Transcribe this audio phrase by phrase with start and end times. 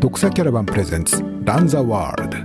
[0.00, 2.38] 読者キャラバンプレゼンツランザワールド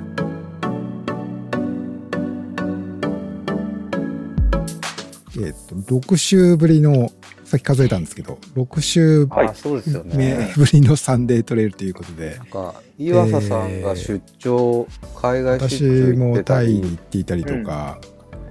[5.45, 7.11] えっ、と6週ぶりの
[7.43, 10.51] さっき数えたんですけど6週はいあそうですよ目ね。
[10.57, 14.87] ぶりのサンデートレイルということでなんか、岩佐さんが出張、
[15.21, 17.99] 海外私出張行っもてたりタイに行っていたりとか、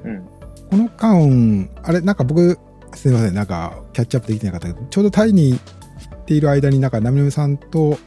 [0.04, 0.24] うん。
[0.70, 2.56] この間あれなんか僕
[2.94, 7.98] すみませんなんかキャッチアップできてなかったけどちょうどタイに行っている間になんかナミナミさんと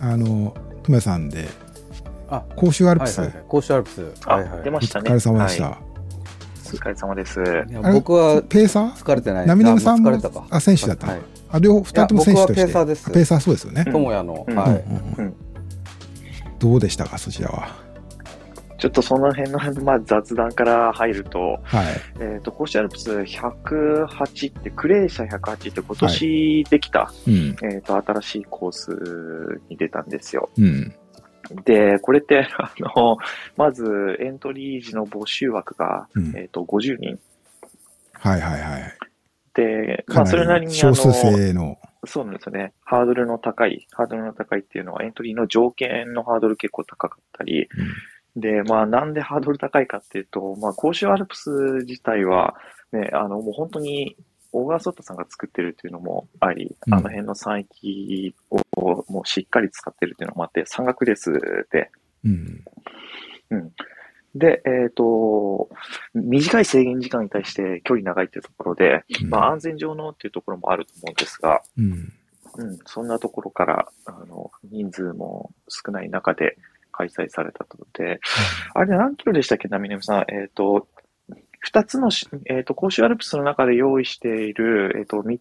[0.00, 1.48] あのトメさんで
[2.28, 3.46] あ甲州アルプス、はいはいはい。
[3.48, 4.12] 甲州アルプス。
[4.26, 4.62] あ、はいはい。
[4.64, 5.10] 出ましたね。
[5.10, 5.78] お疲れ様でした、はい
[6.66, 7.40] お疲れ様です。
[7.92, 8.90] 僕はペーサー？
[8.94, 9.46] 疲れてない。
[9.46, 10.46] ナミナミさんもあ疲れたか。
[10.50, 11.12] あ選手だったの？
[11.12, 11.22] はい。
[11.48, 14.84] あ両方二人とも選手としていや僕はペーサーですペーサーそうですよね、うん智也の、うんはい。
[16.58, 17.85] どうでしたかそちらは？
[18.78, 21.86] ちょっとその辺の、まあ、雑談から入ると、はい。
[22.20, 27.56] えっ、と、甲子アルプス108って、クレーシャ108って今年できた、うん。
[27.62, 30.50] えっ、と、新しいコースに出たんですよ。
[30.58, 30.94] うん。
[31.64, 33.16] で、これって、 あの、
[33.56, 36.36] まずエントリー時の募集枠が、うん。
[36.36, 37.18] えっ、と、50人。
[38.12, 38.98] はいはいはい。
[39.54, 42.72] で、まかあ、それななりに、あの、り少数制のそうなんですよね。
[42.84, 47.68] ハードルの高い、ハードルの高いっていうのはエントリーの条件のハードル結構高かったり、
[48.36, 51.50] で、まあなんでハードル高いかっていうと、まあ甲州アルプス
[51.86, 52.54] 自体は、
[52.92, 54.16] ね、あのもう本当に
[54.52, 56.94] 小川ソッタさんが作ってるっていうのもあり、うん。
[56.94, 61.32] あの辺の山域をもうしっかり使ってるっていうのもあって、山岳レース
[61.70, 61.90] で、
[62.24, 63.72] うん。
[64.34, 65.70] で、えっ、と、
[66.14, 72.12] 短い制限時間に対して距離長いっていうところで、うんまあ安全上のっていうところもあると思うんですが、うん。
[72.58, 76.56] うん、そんなところから、あの、人数も少ない中で
[76.96, 78.20] 開催されたので、
[78.74, 80.24] あれ何キロでしたっけ、なみねみさん？
[80.32, 80.88] えっ、と、
[81.60, 85.40] 二つのし、えっ、と、甲州アルプスの中で用意している、えっ、と、み、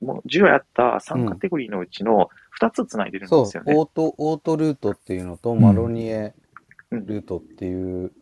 [0.00, 2.28] もう10あった3カテゴリーのうちの
[2.60, 3.74] 2つ繋いでるんそうですよ、ね。
[3.74, 6.34] オート、オートルートっていうのと、んマロニエ
[6.90, 8.12] うんルートっていう、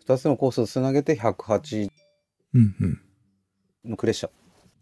[0.00, 1.88] 二つのコースをつなげて108
[2.54, 3.00] うんうん
[3.90, 4.34] のクレッシャーっ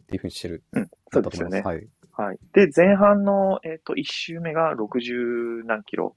[0.07, 0.63] ていうふうにしてる。
[0.73, 1.89] うんそうですよねはい。
[2.17, 2.39] はい。
[2.53, 6.17] で、前半の、えっ、と、1周目が60何キロ。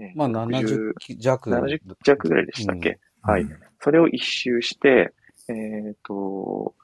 [0.00, 1.50] えーまあ、70弱。
[1.50, 3.46] 70弱ぐらいでしたっけ、はい。
[3.80, 5.12] それを一周して、
[5.48, 6.74] えっ、と、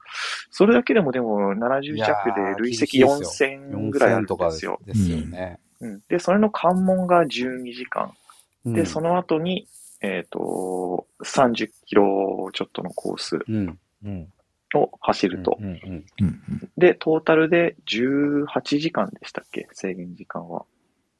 [0.51, 4.79] それだけでもでも70弱で累積いやー厳しい4000ぐらいあるんとかですよ。
[4.85, 5.59] ですよね。
[5.79, 8.13] うん、で、それの関門が12時間。
[8.65, 9.67] で、うんその後に、
[10.01, 13.79] えっ、と、30キロちょっとのコースうん。
[14.03, 14.27] うん。
[14.75, 15.57] を走ると。
[15.59, 19.67] うんうんうんうんで、トータルで18時間でしたっけ？
[19.71, 20.65] 制限時間は。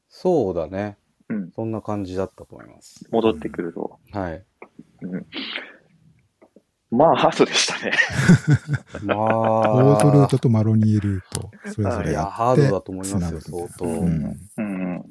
[0.08, 0.96] そうだね。
[1.28, 1.52] うん。
[1.54, 3.06] そんな感じだったと思います。
[3.10, 3.98] 戻ってくると。
[4.12, 4.44] はい。
[5.02, 5.26] うん。
[6.90, 7.92] まあ、ハードでしたね。
[9.04, 9.18] まあ、
[9.74, 13.84] オートルートとマロニエルートそれぞいや、れやってハードだと思いますよ、つなぐ相当。
[13.84, 15.04] うんうん。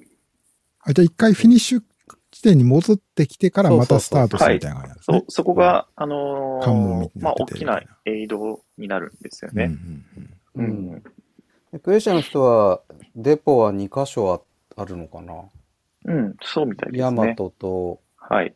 [0.81, 1.83] あじゃあ一回フィニッシュ
[2.31, 5.25] 地点に戻ってきてからまたスタートするみたいな感じですねそう、。
[5.29, 9.65] そこが、あのーまあ、大きなエイドになるんですよね。
[9.65, 10.05] うん
[10.55, 11.03] うんううんん。
[11.71, 12.81] でクレッシャーの人は、
[13.15, 14.41] デポは2箇所あ
[14.81, 15.33] あるのかな？
[16.07, 17.35] うん、そうみたいですヤマね。
[17.35, 18.53] トと、はい。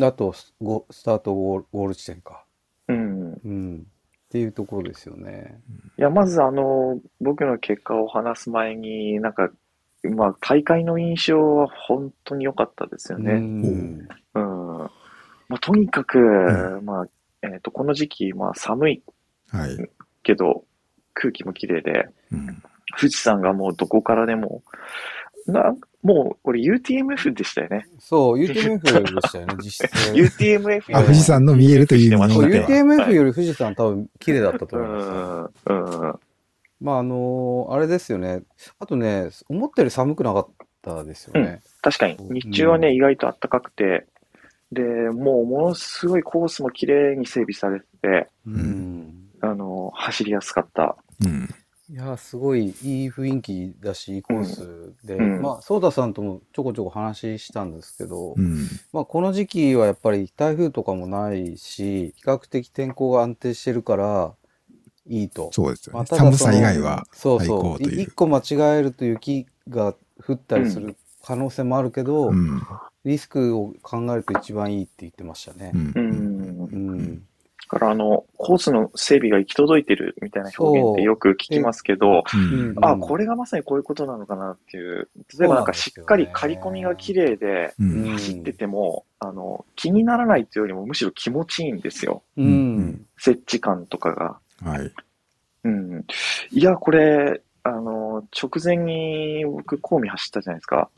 [0.00, 2.44] あとスゴ、スタートゴールゴール地点か。
[2.88, 3.32] うん。
[3.44, 3.86] うん。
[3.86, 5.60] っていうところですよね。
[5.98, 9.50] いや、まず、あの、僕の結果を話す前に、なんか、
[10.04, 13.34] まあ、大会の印象は本当に良かったですようね。
[13.34, 14.08] ん。
[14.34, 14.88] うん。
[15.48, 17.06] まあ、とにかく、うまあ、
[17.42, 19.02] えっと、この時期、まあ、寒い
[19.48, 19.90] はい。
[20.22, 20.64] けど、
[21.12, 22.62] 空気も綺麗で、うん
[22.98, 24.62] 富士山がもうどこからでも、
[25.50, 27.86] な、もう、これ UTMF でしたよね。
[27.98, 28.88] そう、UTMF で
[29.20, 30.12] したよね、 実質。
[30.12, 35.72] UTMF あ富士山の見えるという UTMF より富士山多分綺麗だったとう思います。
[35.72, 36.14] ん、うん。
[36.80, 38.42] まああのあれですよね。
[38.78, 40.48] あとね、思ったより寒くなかっ
[40.80, 41.60] たですよね。
[41.82, 44.06] 確かに、日中はね、意外と暖かくて、
[44.72, 49.28] で、もうものすごいコースも綺麗に整備されてて、うん。
[49.42, 50.96] あの、走りやすかった。
[51.22, 51.48] うん
[51.90, 55.42] いや、すごいいい雰囲気だし、いいコースで、うん。
[55.42, 58.68] まあ、ソーダさんともちょこちょこ話したんですけど、うん。
[58.92, 64.34] まあ、この時期はやっぱり台風とかもないし、比較的天候が安定してるから、
[65.08, 65.50] いいと。
[65.52, 65.98] そうですよね。
[65.98, 67.82] まあ寒さ以外は最そうそう。
[67.82, 70.94] 一個間違えると雪が降ったりする
[71.24, 72.62] 可能性もあるけど、うん。
[73.04, 75.72] リスクを考えると一番いいって言ってましたね。
[75.74, 76.29] うん。
[77.70, 85.08] から、あの、コースの整備が行き届いてるみたいな表現ってよく聞きますけど、うんあ、これがまさにこういうことなのかなっていう。
[85.38, 92.24] 例えばなんかしっかり刈り込みが綺麗でうんうん走ってても、あの、気にならないっていうよりもむしろ気持ちいいんですよ。
[92.36, 93.06] ううんん。
[93.16, 94.38] 設置感とかが。
[94.68, 94.92] はい。
[95.64, 96.04] うん。
[96.50, 100.88] いや、これ、あの、直前に僕、コーミ走ったじゃないですか。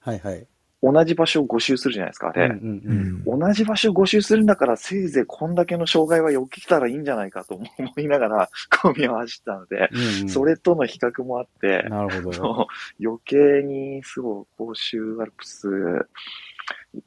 [0.00, 0.46] はいはい。
[0.92, 2.46] 同じ場所を5周するじゃないですか、あれ。
[2.46, 3.40] うんうんうん。
[3.40, 7.66] 同じ場所を5周するんだから、せいぜいこんだけの障害は避けたらいいんじゃないかと思
[7.96, 8.50] いながら、
[8.82, 10.28] コミを走ったので、うんうん。
[10.28, 12.32] それとの比較もあって、なるほど。
[12.34, 16.06] そう余計にすごい甲州アルプス、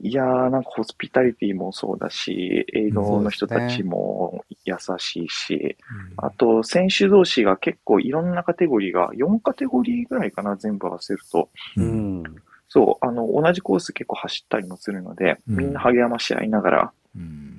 [0.02, 5.78] いやー、なんかホスピタリティもそうだし、エイドの人たちも優しいし、
[6.18, 11.50] あと、選手同士が結構いろんなカテゴリーが、4カテゴリーぐらいかな、全部合わせると。
[11.78, 12.24] ううんん。
[12.70, 17.58] そう、あの、同じコース結構走ったりもするので、うんみんな励まし合いながら、うん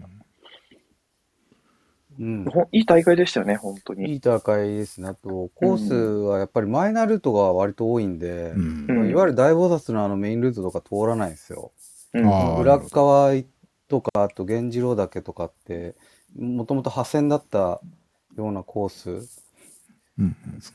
[2.20, 2.44] うん。
[2.72, 4.12] いい大会でしたよね、本当に。
[4.12, 5.08] いい大会ですね。
[5.08, 11.72] あと、コースはやっぱりマイナールートが割と多いんで、うんうんいわゆる大菩薩のあのメインルートとか通らないんですよ。
[12.14, 13.32] うん裏側
[13.88, 15.94] とか、あと源次郎岳とかって、
[16.36, 17.80] もともと破線だったよ
[18.36, 19.28] うなコースうん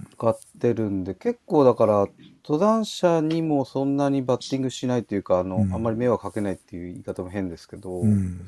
[0.08, 2.08] 使ってるんで、結構だから、
[2.46, 8.42] 登山者にもそんなにバッティングしないっていうか、あの、うんあんまり迷惑かけないっていう言い方も変ですけど、うん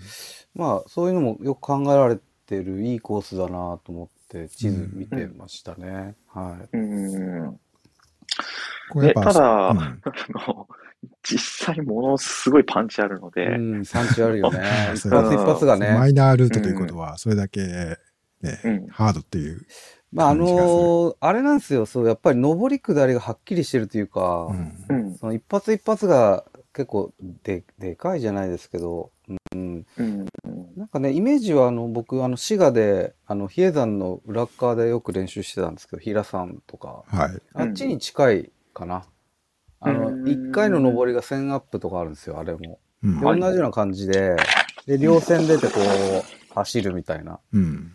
[0.54, 6.16] まあ、そういうのもよく考えられてるいいコースだなと思って、地図見てましたね。
[6.28, 6.78] はい。
[6.78, 7.60] うん。
[8.92, 10.02] これやっぱでただうんあ
[10.48, 10.68] の、
[11.24, 14.60] 実際ものすごいパンチあるので、うん、産地あるよね。
[14.96, 15.94] 一発一発がね。
[15.94, 17.98] マイナールートということは、それだけ、ね
[18.64, 19.66] うんハードっていう。
[20.16, 21.86] まあ、あのーあれなんですよ。
[21.86, 27.14] そう、やっぱり上り下りがはっきりしてるというか、うんうん、その一発一発が結構
[27.44, 29.12] で、でかいじゃないですけど、
[29.54, 29.86] うん。
[29.98, 30.26] うん、
[30.78, 37.42] なんかね、イメージはあの、僕、あの、滋賀で、あの、比叡山の裏っ側でよく練習してたんですけど、平山とか、はい。
[37.54, 39.06] あっちに近いかな。
[39.82, 42.80] あの、うん一回の上りが1000アップとかあるんですよ、あれも。
[43.04, 44.38] うんで、同じような感じで、
[44.88, 47.40] で、両線出てこう、走るみたいな。
[47.52, 47.92] うん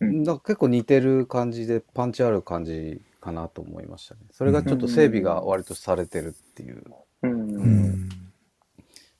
[0.00, 4.20] うん、うんだ結構似てる感じで、パンチある感じかなと思いましたね。
[4.30, 6.82] それがちょっと整備が割とされてるっていう。
[7.22, 7.28] う。
[7.28, 8.08] うんん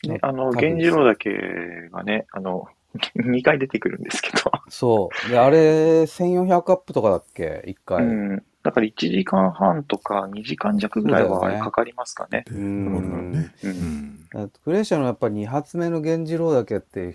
[0.04, 2.68] ね、あの、源次郎岳がね、あの、
[3.16, 5.30] 2回出てくるんですけど、そう。
[5.30, 8.04] で、あれ、1400アップとかだっけ ?1 う回。
[8.04, 8.42] ん。
[8.62, 12.44] だから1時間半とか2時間弱ぐらいはかかりますかね。
[12.50, 13.52] でうね。
[13.62, 13.68] う。
[13.68, 17.14] うんんだってクレーシャのやっぱり2発目の源次郎だけって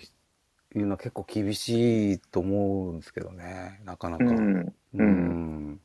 [0.76, 3.82] いうのは結構厳しいと思うんですけどね。
[3.86, 4.24] なかなか。
[4.24, 4.74] うん。
[4.94, 5.80] うん。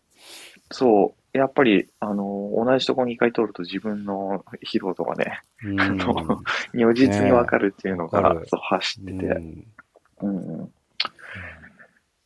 [0.71, 1.39] そう。
[1.39, 6.43] やっぱり、あの、同じとこ2回通ると自分の疲労度がね、うん あの
[6.73, 9.27] 如実にわかるっていうのが、わかるそう、走ってて。
[10.23, 10.73] うんうん。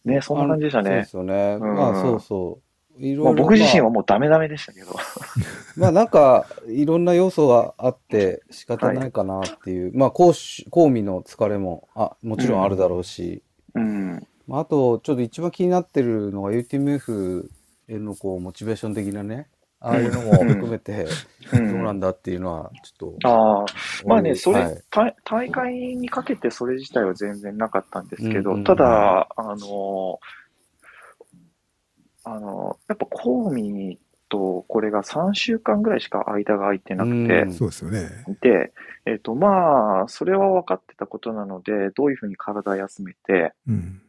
[0.04, 0.88] ね、そんな感じでしたね。
[0.88, 1.58] そうですよね。
[1.60, 2.69] うんまあそうそう。
[3.00, 3.24] いろいろ。
[3.24, 4.94] まあ、僕自身はまあもうダメダメでしたけど。
[5.76, 9.96] まあなんか、いろんな要素があって仕方ないかなっていう。
[9.96, 13.42] まあ、講師、講義の疲れも、あ、もちろんあるだろうし。
[13.74, 14.26] うん。
[14.46, 17.48] まあ、あと、ちょっと一番気になってるのが UTMF
[17.88, 19.48] へのこう、モチベーション的なね。
[19.82, 21.06] ああいうのも含めて、
[21.54, 23.28] うどうなんんだっていうのは、ちょっと。
[23.28, 23.64] ああ、
[24.06, 30.20] まあね、それ、はい大大会にかけてそれ自体は全然なかったんですけど、うんうんただ、あの、
[32.24, 33.98] あの、やっぱコーミ
[34.30, 38.08] とこれが3週間ぐらいしか間が空いてなくて、うんそうですよね。
[38.40, 38.72] で、
[39.04, 44.00] えっ、と、まあ、それは分かってたことなので、どういうふうに体休めて、うん。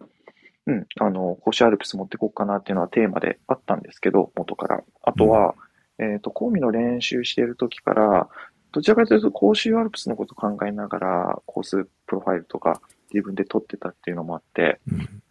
[0.68, 4.84] うん、あの、星アルプス持ってこうかなっていうのはテーマであったんですけど、元から。
[5.02, 5.56] あとは、
[5.98, 8.30] えっ、と、コーミの練習している時から、
[8.72, 12.80] どちらかというと、甲州アルプスのことを考えながら、コースプロファイルとか
[13.12, 15.24] 自分で撮ってたっていうのもあって、うん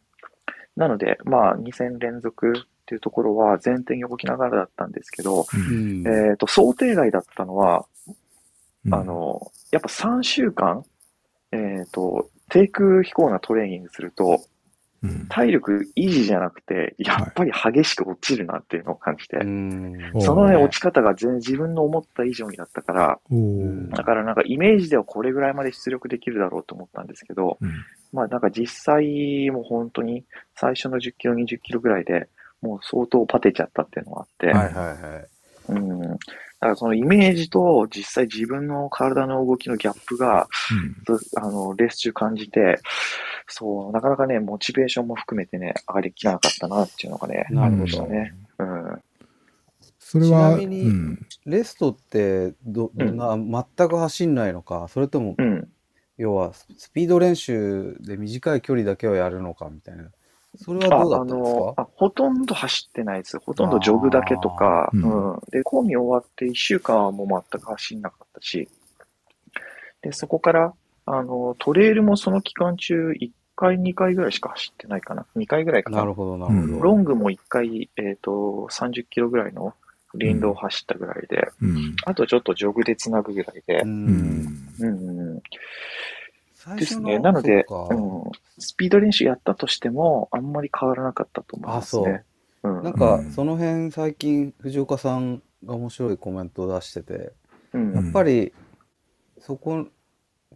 [0.76, 6.04] なので、まあ、2戦連続っていうところは前転に動きながらだったんですけど、うん。
[6.06, 7.86] えっ、と、想定外だったのは、
[8.86, 8.94] うん。
[8.94, 10.84] あ、の、やっぱ3週間、
[11.52, 14.40] えっ、と、低空飛行なトレーニングすると、
[15.02, 15.26] うん。
[15.28, 20.10] 体力維持じゃなくて、やっぱり激しく落ちるなっていうのを感じて、うん。
[20.14, 23.20] おそのね、ね落ち方が全然自分の思った以上にだったから、
[23.96, 27.70] だからなんかイメージではこれぐらいまで出力できるだろうと思ったんですけど、うん
[28.12, 30.24] まあなんか実際もう本当に
[30.54, 32.28] 最初の10キロ、20キロぐらいで
[32.62, 35.28] もう相当パテちゃったっていうのがあって、はいはいはい。
[35.68, 36.00] うん。
[36.00, 36.06] だ
[36.60, 40.46] からそのイメージと実際自分の体の動きのギャップが、
[41.36, 42.80] あの、レース中感じて、
[43.46, 48.34] そう、なかなかね、モチベーションも含めてね、上がりきらなかったなっていうのがね、ありなるほどましたね。
[48.58, 49.02] うん。
[49.98, 55.68] それは、ちなみにうんレストってど、どんな、全く走んないのか、それとも、うん。
[56.20, 60.04] 要は、スピード練習で短い距離だけをやるのかみたいな。
[60.56, 61.88] それはどうだあったんですか？
[61.94, 63.38] ほとんど走ってないです。
[63.38, 65.38] ほとんどジョグだけとか、うん。
[65.50, 68.68] で、講義終わって1週間はもう全く走んなかったし、
[70.02, 70.74] で、そこから、
[71.06, 75.24] あの、トレイルもその期間中1回、2回ぐらいしか走ってないかな。
[75.36, 75.98] 2回ぐらいかな。
[75.98, 76.82] なるほど、なるほど。
[76.82, 79.72] ロングも1回、えっ、と、30キロぐらいの
[80.18, 81.96] 林道を走ったぐらいで、うん。
[82.04, 83.80] あとちょっとジョグでつなぐぐらいで。
[83.80, 83.86] う、。
[83.86, 84.46] うんん。
[84.78, 85.42] うん
[86.76, 87.18] ですね。
[87.18, 92.24] なので、そうん、スピード練習やったとしても、あんまり変わらなかったと思いますね。
[92.62, 92.68] う。
[92.68, 92.82] ん。
[92.82, 97.32] なんかうん、その辺最近、藤岡さんが面白いコメントを出してて、
[97.72, 97.94] うん。
[97.94, 98.52] やっぱり、
[99.38, 99.86] そこ、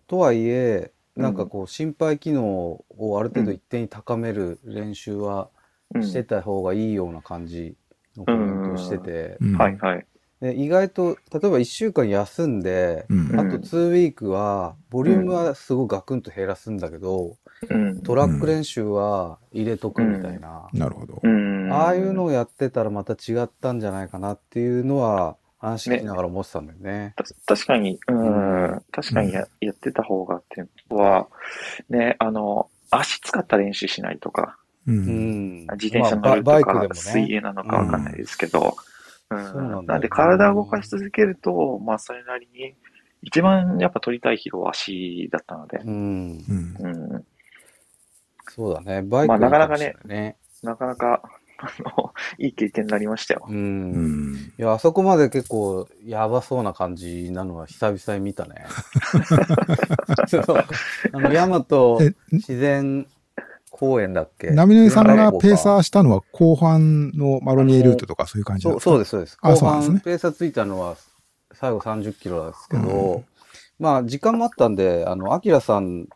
[0.06, 5.49] とはいえ、なんかこう、心肺機能をある程度一定に高める練習は
[5.94, 6.02] うん。
[6.02, 7.76] してた方がいいような感じ
[8.16, 10.07] のコメントをしてて、うんはいはい。
[10.40, 13.40] で意外と、例えば1週間休んで、うん。
[13.40, 17.37] あと2ウィークは、ボリュームはすごいガクンと減らすんだけど、
[17.71, 18.02] うん。
[18.02, 21.21] トラック練習は入れとくみたいな、なるほど。
[21.23, 27.14] うんああいうのをやってたらまた違ったんじゃないかなっていうのは、話聞きながら思ってたんだよね。
[27.16, 31.28] た確かに、うん、確かにややってた方がっていうのは、
[31.88, 34.93] ね、あの、足使った練習しないとか、う。
[34.93, 35.67] うんん。
[35.73, 37.35] 自転車まあ乗るとか、水ね。
[37.37, 38.76] 泳なのかわかんないですけど、
[39.31, 42.75] うんそうなんなんで体を動かし続けると、まあそれなりに、
[43.23, 46.45] 一番やっぱ取りたい疲労は足だったので、うん。
[46.49, 46.76] うん。
[46.79, 47.25] うん、
[48.49, 49.03] そうだね。
[49.03, 50.37] バイクまあなかなかねないね。
[50.62, 51.23] なかなか、
[51.59, 53.47] あの、いい経験になりましたよ。
[53.49, 53.53] う。
[53.53, 54.35] うんん。
[54.37, 58.67] いや、あそこまで結構やばそうな感じなのは久々に見たね。
[60.29, 60.45] そう
[61.12, 63.07] あの、ヤマトえ、自然
[63.75, 64.50] 公園だっけ？
[64.50, 69.38] ナミネさんがペーサーーしたのは後半のマロニエルートとかそういう感じそうすそうです、そうです。
[69.43, 70.97] あ後そうなんですね半ペーサーついたのは
[71.52, 73.25] 最後30キロですけど、
[73.81, 76.07] まあ時間もあったんで、あの、アキラさん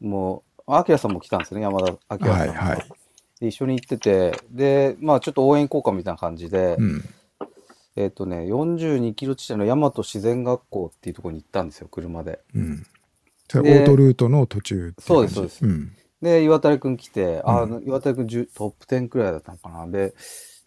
[0.00, 2.52] も、アキラさんも来たんですね、山田アキラさんが。
[2.54, 2.88] はいはい
[3.40, 7.04] で一緒に行ってて、で、まあちょっと応援交換みたいな感じで、うん。
[7.96, 12.38] えっ、とね、42キロ地点の大和自然学校っていうところに行ったんですよ、車で。
[12.54, 12.86] うん。
[13.54, 15.92] オートルートの途中そうですそうですん。
[16.22, 19.88] で、岩谷くん来て、あう岩谷くん10トップ10くらいだったのかな。
[19.88, 20.14] で、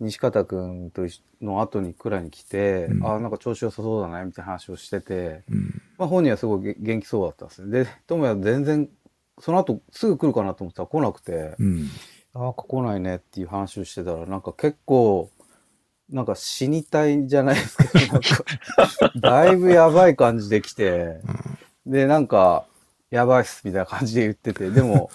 [0.02, 1.04] 西方くんと
[1.42, 5.82] の後にくらいに来て、うんあなんか調子良さそうだね、みたいな話をしてて、うん。
[5.98, 7.84] まあ本人はすごいげ元気そうだったんですね。
[7.86, 8.90] で、智也全然、
[9.40, 11.90] その後すぐ来るかなと思ったら来なくて、うん。
[12.34, 15.30] ああ、来ないねっていう話をしてたら、なんか結構、
[16.10, 21.22] なんか死にたいじゃないですけど、 なんか、だいぶやばい感じで来て、
[21.86, 22.66] で、なんか、
[23.10, 25.10] やばいっすみたいな感じで言ってて、でも、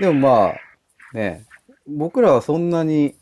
[0.00, 1.44] でもまあ、ね、
[1.86, 3.14] 僕らはそんなに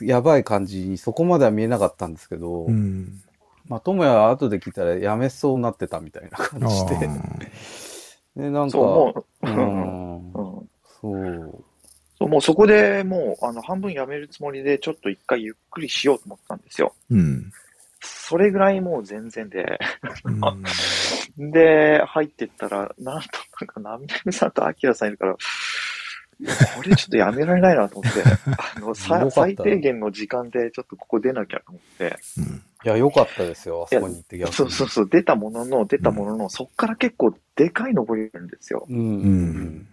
[0.00, 3.20] やばい感じにそこまでは見えなかったんですけど、うん。
[3.68, 7.48] まあ、智也は後で聞いたらやめそうになってたみたいな感あじで、ー。
[8.36, 10.66] で、なんか、そう、もう、
[11.00, 11.64] そう、
[12.18, 16.92] そう、もうそこでもう、あの、半分やめるつもりで、ちょっと一回ゆっくりしようと思ったんですよ。
[17.10, 17.50] うん。
[18.00, 19.78] それぐらいもう全然で、
[20.24, 21.50] うん。
[21.52, 23.28] で、入ってったら、なんと、
[23.60, 25.36] なんか、ナミネムさんとアキラさんいるから、
[26.76, 28.22] これちょっとやめられないなと思って、
[28.76, 38.86] あの、 さ最低限の時間でちょっとここ出なきゃと思って、うんいや、良かったですよ、あそこに行ってそうそうそう、出たものの、出たものの、そっから結構でかい登りがあるんですよ。
[38.90, 38.96] うん。
[38.96, 39.50] ううん
[39.80, 39.86] ん。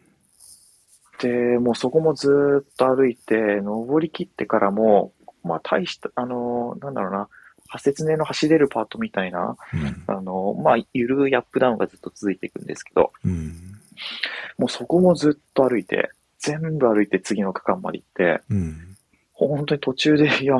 [1.21, 7.29] で、もうそこもずーっと歩いて、登り切ってからも、まあ大した、あの、なんだろうな、
[7.71, 13.53] 派切根の走れるパートみたいな、うんあの、まあ、ゆるいアップダウンがずっと続いていくんですけど、うん。
[14.57, 18.97] もうそこもずっと歩いて、全部歩いて次の区間まで行って、うん。
[19.33, 20.55] 本当に途中で、いや、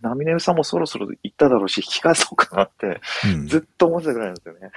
[0.00, 3.00] ナミネルさんもそろそろ行っただろうし、引き返そうかなって、
[3.32, 4.70] うんずっと思ってたぐらいなんですよね。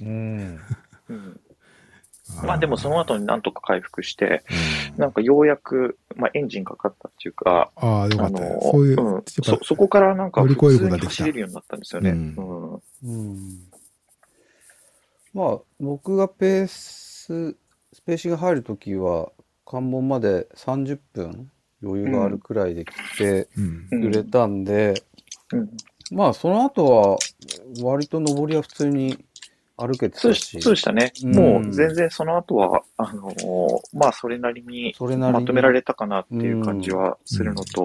[0.00, 0.60] うん。
[1.08, 1.40] うん、
[2.44, 4.44] まあでもその後になんとか回復して、
[4.94, 12.10] うんなんかようやく、まあエンジンかかったっていうか、ああ、よかあったよの、そういう、うん、そ、ぱそこからなんか普通に走れるようになったんですよね。
[12.10, 13.68] うん。
[15.34, 17.56] まあ、僕がペース、
[17.92, 19.30] スペーシング入るときは、
[19.64, 21.50] 関門まで30分
[21.82, 23.88] 余裕があるくらいで来てうん。
[23.90, 24.94] うん売れたんで、
[25.52, 25.70] うん
[26.10, 27.18] まあ、その後は、
[27.82, 29.18] 割と上りは普通に
[29.76, 31.12] 歩けてそうたし、そうでしたね。
[31.22, 37.84] うんもう全然その後は、あのーまあそれなりにそれなりにまとめられたかなっていう感じはするのと、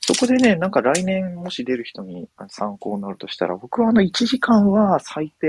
[0.00, 5.46] そこでね、なんか来年もし出る人に参考になるとしたら、僕はあの1時間は最低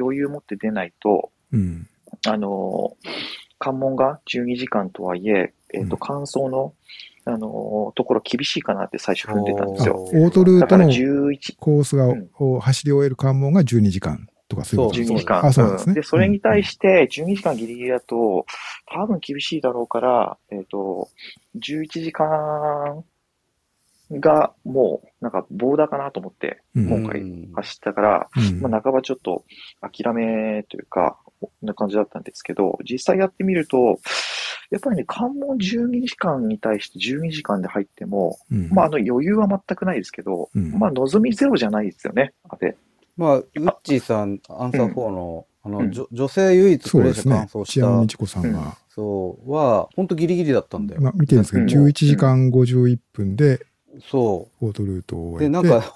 [0.00, 1.86] 余裕持って出ないと、うん。
[2.26, 5.98] あのー関門が12時間とはいえ、えっ、と、うん。
[6.00, 6.72] 乾燥の、
[7.26, 9.96] あのーところ厳しいかなって最初踏んでたんですあよ。
[10.02, 12.30] オートルートの11、コースが、うん。
[12.38, 15.44] を走り終える関門が12時間とかそういうこと12時間。
[15.44, 15.92] あそうですね。
[15.92, 15.94] ん。
[15.94, 18.46] で、それに対して、12時間ギリギリだと、
[18.86, 21.10] 多分厳しいだろうから、えっ、と、
[21.56, 23.04] 11時間
[24.10, 26.88] がもう、なんか、ボーダーかなと思って、うん。
[26.88, 28.60] 今回うん走ったから、うん。
[28.62, 29.44] まあ、半ばちょっと
[29.82, 31.18] 諦めというか、
[31.62, 33.98] な感じだったんですけど、実際やってみると、
[34.70, 42.76] やっぱりね、関門12時間に対して12時間で入っても、うんまあ、あの余裕は全くないですけど、うんまあ、望みゼロじゃないですよね、あれ。
[43.16, 47.72] まあ、ウッチーさん、アンサー4の、あの、うんじょ女性唯一そうプレイですね者完走。
[47.72, 51.00] した、千山美智子さんが、そう、は、ほんとギリギリだったんだよ。
[51.00, 53.60] まあ、見てるんですけど、うん11時間51分で、
[54.08, 55.32] そオートルートをう。
[55.32, 55.44] 終えて。
[55.44, 55.94] で、なんか、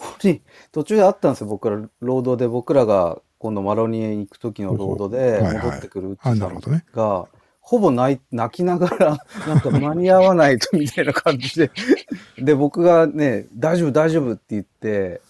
[0.72, 6.84] 途中であったんですよ、僕ら、ロードで、僕らが、今度マロニエに行く時のロードで、戻ってくるウッチあ、ーさんなるほどね。
[6.92, 7.26] が、
[7.60, 11.70] ほぼ泣い泣きながら、 なんか間に合わないとみたいな感じで、
[12.38, 15.20] で、僕がね、大丈夫、大丈夫って言って、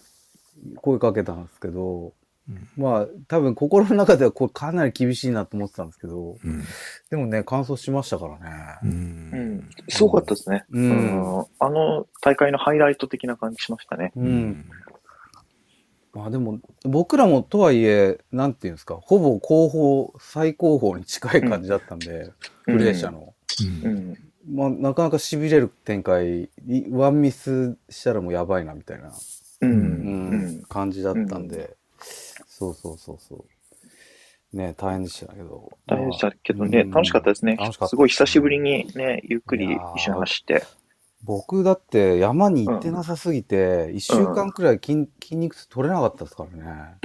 [0.77, 2.13] 声かけたんですけど、
[2.47, 6.63] うんまあ、多分心の中ではこれかなり厳しいなと思ってたんですけど、うん。
[7.09, 8.49] でもね、完走しましたからうね。
[8.83, 9.69] うんん。
[9.89, 10.63] すごかったですね。
[10.71, 14.11] うんうんあの大会のハイライト的な感じしましたね。
[14.15, 14.65] うん。
[16.15, 22.31] まあでも、僕らもとはいえ、なんていうんですか、ほぼ後方、最高峰に近い感じだったんで、
[22.63, 23.33] プレイ者の。
[23.83, 23.87] う。
[23.87, 24.17] うんん。
[24.49, 26.49] まあ、なかなか痺れる展開、い
[26.89, 29.11] ワンミスしたらもうやばいなみたいな、
[29.59, 29.69] うん。
[29.69, 30.61] ううんん。
[30.69, 31.75] 感じだったんで、
[32.47, 33.35] そうそうそうそ
[34.53, 34.57] う。
[34.57, 35.69] ね大変でしたけど。
[35.85, 37.57] 大変でしたけどね、うん楽しかったですね。
[37.89, 40.63] すごい久しぶりにね、ゆっくり一緒に走って。
[41.25, 46.95] 僕だって山に行ってなさすぎて、一、週間くらい筋筋肉痛取れなかったですからね。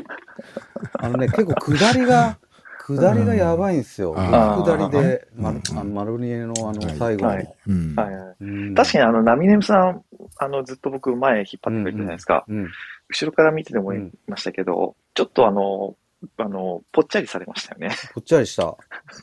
[0.98, 2.38] あのね、結構下りが、
[2.86, 4.12] 下りがやばいんですよ。
[4.12, 7.28] うん僕下りで、あのマロニエのあのはい最後の。
[7.28, 10.02] はい確かにあの、ナミネムさん、
[10.38, 12.44] あの、ずっと僕前引っ張ってくれたじゃないですか。
[12.48, 12.68] うん。
[13.08, 15.94] 後ろから見ててもいましたけど、ちょっとあの、
[16.36, 17.90] あの、ぽっちゃりされましたよね。
[18.14, 18.76] ぽっちゃりした。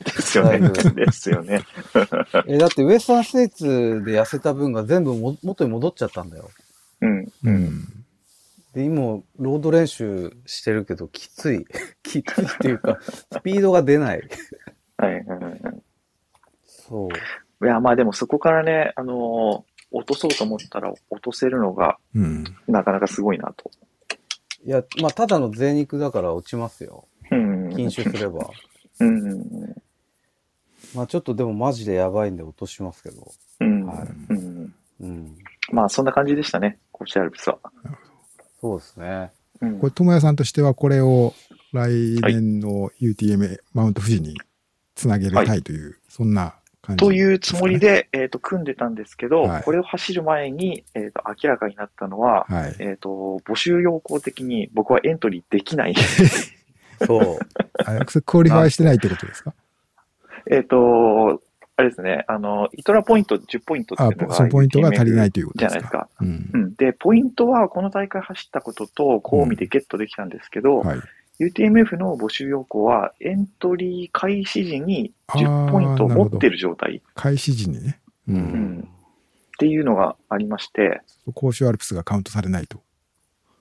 [0.04, 0.58] ですよね
[0.94, 1.62] ですよね。
[2.46, 3.64] え、だってウエスタンステイツ
[4.04, 6.50] で痩せた分が全部も元に戻っちゃったんだよ。
[7.00, 7.18] うん。
[7.20, 7.54] ううん。
[7.54, 7.84] ん。
[8.74, 11.64] で、今、ロード練習してるけど、きつい。
[12.02, 14.22] きついっていうか、スピードが出ない。
[14.96, 15.82] はいはいはいはい。
[16.66, 17.64] そう。
[17.64, 22.44] いや、まあでもそこからね、あの落とそうと思ったら落とせるのがうん。
[22.66, 23.70] なかなかすごいなと。
[24.64, 27.06] いや、まあ、ただの贅肉だから落ちますよ。
[27.30, 27.70] うん。
[27.76, 28.50] 禁酒すれば。
[29.00, 29.76] うん。
[30.94, 33.32] まあ、ちょっとでもマジでやばいんで落としますけど。
[33.60, 33.86] うん。
[33.86, 34.74] はいうん。
[35.00, 35.38] うん。
[35.72, 37.58] まあそんな感じでしたね、高知アルプスは。
[38.60, 39.30] そうですね。
[39.60, 41.34] うんこれ、智也さんとしては、これを
[41.72, 41.90] 来
[42.20, 44.36] 年の UTM マウント富士に
[44.94, 46.54] つなげたいという、そんな
[46.96, 47.78] というつもり。
[47.78, 52.76] で、えっ、と、組んでたんですけど、はいこれを走る前に、えっ、と、明らかになったのは、はい。
[52.78, 55.94] えっ、と、募集要項的に僕はエントリーできない。
[57.06, 57.38] そう。
[57.84, 59.52] あれ、それ qualify してないってことですか？
[60.50, 61.42] えっと、
[61.76, 65.80] あれですね、あの、イトラポイント10ポイントっていあうのが、そのポイントが足りないということですか？
[65.80, 66.08] じゃないですか。
[66.20, 66.66] うんう。
[66.66, 66.74] ん。
[66.74, 71.00] で、ポイントはこの大会走ったことと、こう見てゲットできたんですけど、はい。
[71.40, 78.00] UTMF の募集要項は、エントリー開始時に10あーポイントを持ってる状態っ開始時にね。
[78.28, 78.32] う。
[78.32, 78.38] うん
[78.80, 78.88] ん
[79.58, 81.00] ていうのがありまして、
[81.34, 82.80] 公衆アルプスがカウントされないと。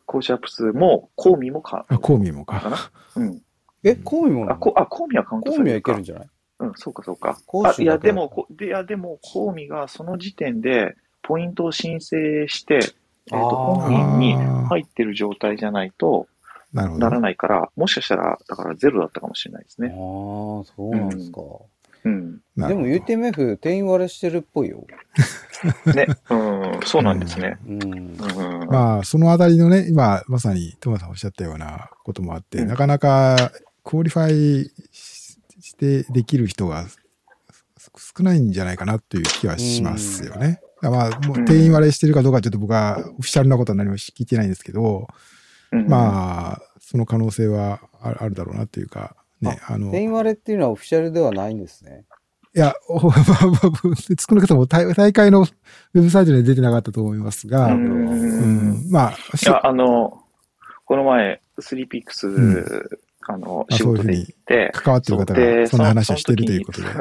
[0.06, 2.60] コーチアップスも、コーミもか、あ、コーミーもか。
[2.62, 2.78] かな
[3.16, 3.42] うん。
[3.84, 4.46] え、コウミも？
[4.46, 6.30] なあ、のこあコーミはカウントコウミはいされるかけるんじゃない？
[6.60, 7.40] うん、そうかそうか。
[7.46, 16.37] 講あいや、でも、こでいや、でも、コーミがその時点で、ポイントを申請して、えっ、ー本人にあ入ってる状態じゃないとー
[16.74, 17.20] なら。
[17.20, 19.92] ないから、もしかしたら、だからゼロだったかもしれないですああ、ね。
[19.96, 21.42] そうなんですか。
[22.04, 22.32] うん。
[22.32, 24.86] でもなるほど UTMF 定員割れしてるっぽいよ。
[25.94, 26.08] ね。
[26.30, 27.58] うん、そうなんですね。
[27.66, 27.84] うん。
[27.84, 28.68] うん。
[28.70, 33.52] まあ、そのあたりのね、今、まさにトマさんおっしゃったようなこともあって、うんなかなか
[33.84, 35.28] qualify し
[35.60, 37.00] してできる人がす
[38.18, 40.62] 少ないんじゃないかなという気はしますよね。
[40.82, 45.08] まあ、もう定員割れしてるかどうかちょっと僕はオフィシャルなことは何も聞いてないんですけど、
[45.72, 52.06] うん、まあ、その可能性はああるだろうなというか、ね、あの、い定員割れっていうのはオフィシャルではないんですね。
[52.58, 53.72] や、おまあまあまあ
[54.20, 58.92] 少なくとも大大会のウェブサイトには出てなかったと思いますが、ううんん。
[58.92, 60.24] まあ、いや、あの、
[60.86, 62.66] この前、スリーピックス、ん
[63.30, 66.88] あの、あ仕事で行って、関わってる方がそんな話をしてるということで。
[66.88, 66.94] は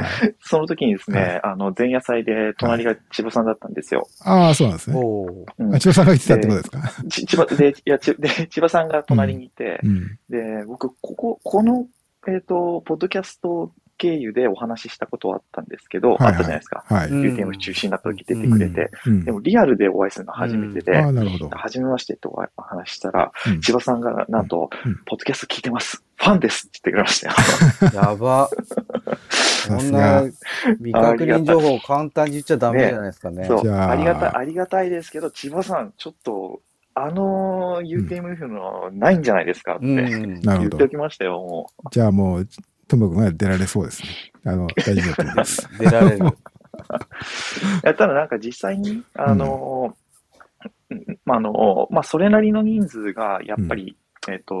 [0.00, 4.08] い、 その時にですね、はいあの、前夜祭で隣が千葉さんだったんですよ。
[4.24, 4.96] ああ、そうなんですね。
[4.96, 5.46] おお。
[5.58, 7.04] うんあ千葉さんが言ってたってことですか？
[7.10, 10.18] ち千葉、で、いや、ちで、千葉さんが隣にいて、うん。
[10.30, 11.86] で、僕、ここ、この、
[12.26, 16.84] えっ、と、ポッドキャスト経由でお話ししたことはあったんですけど、はいはいあったじゃないですか。
[16.88, 17.08] はい。
[17.08, 19.24] うん UTM 中止になった時出てくれて、うん。
[19.24, 21.48] でもリアルでお会いするのは初めてで、ああ、なるほど。
[21.50, 26.02] 初めましてとお話ししたら、うん千葉さんがなんと、うんポッドキャスト聞いてます。
[26.16, 27.34] ファンですって言ってくれましたよ。
[28.10, 28.48] やば。
[29.28, 30.22] さこんな。
[30.78, 33.44] 未確認情報を簡単に言っちゃダメじゃないですかね。
[33.44, 33.70] そう。
[33.70, 36.60] あありがたい、ありがたいですけど、千葉さん、ちょっと、
[36.94, 40.40] あの UTMF のないんじゃないですかってうん。
[40.40, 40.88] 言ってお。
[40.88, 41.88] きましたよ、もう。
[41.90, 42.48] じゃあもう、
[42.92, 44.08] ともくんが出られそうですね。
[44.44, 45.68] あの、 大丈夫です。
[45.78, 46.24] 出られる。
[47.82, 49.96] やったらなんか実際に、あの、
[50.90, 53.96] うんまあ、あの、まあ、それなりの人数が、やっぱり、
[54.30, 54.54] えっ、と、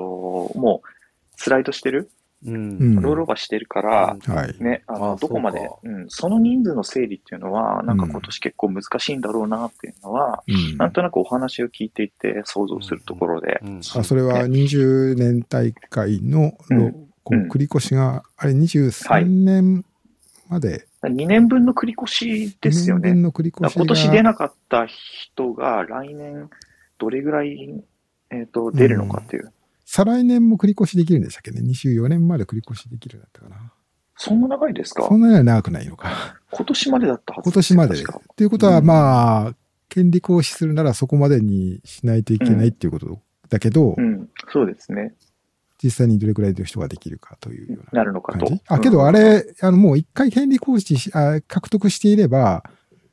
[0.54, 0.88] もう、
[1.36, 2.10] スライドしてる、
[2.44, 2.54] うん。
[2.54, 4.62] うんロールオーバーしてるから、はい。
[4.62, 19.84] ね、あの、あどこまでそう、うん、その人数の整理っていうのは、なんか今年結構難しいんだろうなっていうのは、うんなんとなくお話を聞いていて想像するところで、うんあそれは20年大会のロ、うんこううん繰り越しが、あれ23年
[20.48, 23.14] まで、2年分の繰り越しですよ2年ね。
[23.14, 26.50] 分の繰り越しが今年出なかった人が来年
[26.98, 27.82] どれぐらい、
[28.30, 29.52] えっ、と、出るのかっていう。
[29.84, 33.72] 再来年も繰り越しできるんでしたっけね ?24 年まで繰り越しできるんだったかな。
[34.16, 35.06] そんな長いですか？
[35.08, 36.36] そんなには長くないのか。
[36.50, 38.02] 今年までだったはず今年までで。
[38.02, 39.54] 確かっていうことは、うんまあ、
[39.88, 45.14] 権利行使するならそこまでにしないといけないっていうことだけど、うん、そうですね。
[45.82, 48.62] 実際にどれくらいの人ができるかというようななるのかと感じ。。
[48.68, 52.62] あ、けどあれ、あの、もう一回権利行使しあ獲得していれば、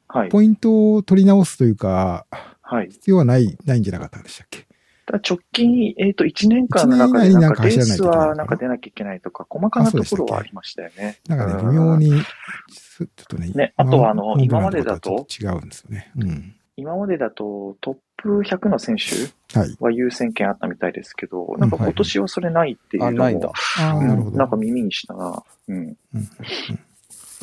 [0.08, 0.30] はい。
[0.30, 2.26] ポイントを取り直すというか、
[2.62, 2.90] はい。
[2.90, 4.68] 必要はない、ないんじゃなかったんでしたっけ？
[5.06, 11.18] ただ直近、えっ、と、1年間の中でなんかレースはなんか出なきゃいけないとか、細かなところはありましたよね。
[11.28, 16.12] なんかね、うん微妙に、ちょっとね、ねあとはあの今までだとと違うんですよね。
[16.16, 16.56] うん。
[16.78, 19.76] 今までだとトップ100の選手はい。
[19.80, 24.32] は優先権あったみたいですけど、なんか今年はそれないっていうあ、のも、。
[24.32, 25.44] なんか耳にしたな。
[25.68, 25.78] うん。
[25.78, 25.98] うん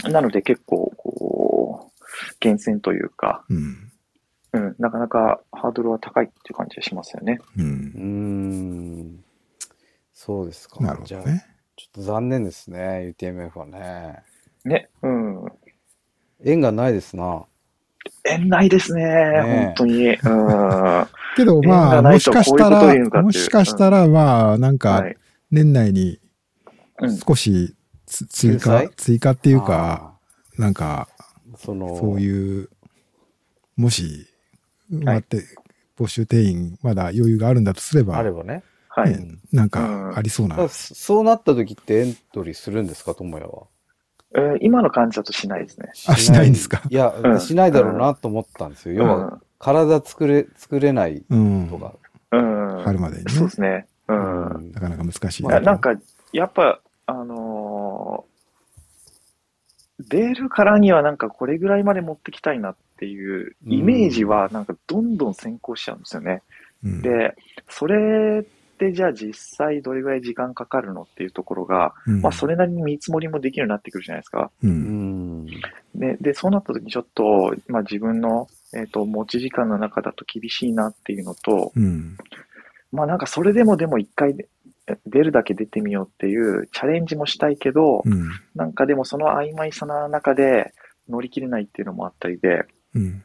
[0.05, 2.03] なので結構、こう、
[2.39, 3.93] 厳選というか、うん。
[4.53, 7.41] うん、なかなかハードルは高いっていう感じがしますよね。
[7.57, 7.63] う。
[7.63, 7.71] うん
[9.01, 9.25] ん。
[10.13, 10.83] そうですか。
[10.85, 11.47] なるほじゃあ、どね。
[11.77, 14.23] ちょっと残念ですね、UTMF はね。
[14.65, 15.45] ね、うん。
[16.45, 17.45] 縁がないですな。
[18.25, 20.09] 縁ないですね、ね本当に。
[20.09, 20.17] うん。
[21.37, 25.17] けど、縁まあ、もしかしたこういうもしかしたら、まあ、なんはか、い。
[25.51, 26.19] 年内に
[26.99, 27.75] うん少し
[28.07, 30.19] つ追加追加っていうか、
[30.59, 31.09] なんか、
[31.57, 32.71] その、そういう、
[33.77, 34.27] もし、
[34.91, 35.43] 待って、
[35.99, 38.63] 募集定員、まだ余裕があるんだとすればあれ、ばね。
[38.89, 39.11] はい。
[39.11, 43.65] ねなんうんか、ありそうなそうなった時ってエントリーするんですか、智也は？
[44.35, 45.91] えー今の感じだとしないですね。
[46.09, 46.83] あしないんですか？
[46.89, 48.95] いや、うんしないだろうなと思ったんですよ。
[48.95, 51.79] 要は、体作れ、作れないうんと。
[51.79, 51.95] か。
[52.33, 52.77] うん。
[52.79, 52.83] うん。
[52.85, 53.87] 春までにねそうですね。
[54.09, 54.47] うん。
[54.55, 55.55] うんなかなか難しいいなと。
[55.57, 55.95] やなんか、
[56.33, 58.37] やっぱ、あのー
[59.99, 66.43] 出るからにはなんかこれぐらいまで持ってきたいなっていうイメージはなんかどんどん先行しちゃうんですよね。
[66.85, 67.35] うん、で、
[67.71, 68.45] それっ
[68.77, 74.51] てじゃあ実際どれぐらい時間かかるのっていうところが、うんまあそれなりに見積もりもできるようになってくるじゃないですか。
[74.63, 74.67] う。
[74.67, 75.47] うんん。
[75.95, 82.17] で、でそうなった時にちょっと、まあ自分の、えっ、と、持ち時間の中だと厳しいなっていうのと、うん。
[82.93, 84.49] まあなんかそれでもでも一回で
[85.07, 88.29] 出るだけ出てみようっていうチャレンジもしたいけど、うん。
[88.55, 90.73] なんかでもその曖昧さの中で
[91.09, 93.23] 乗り切れないっていうのもあったりで、うん。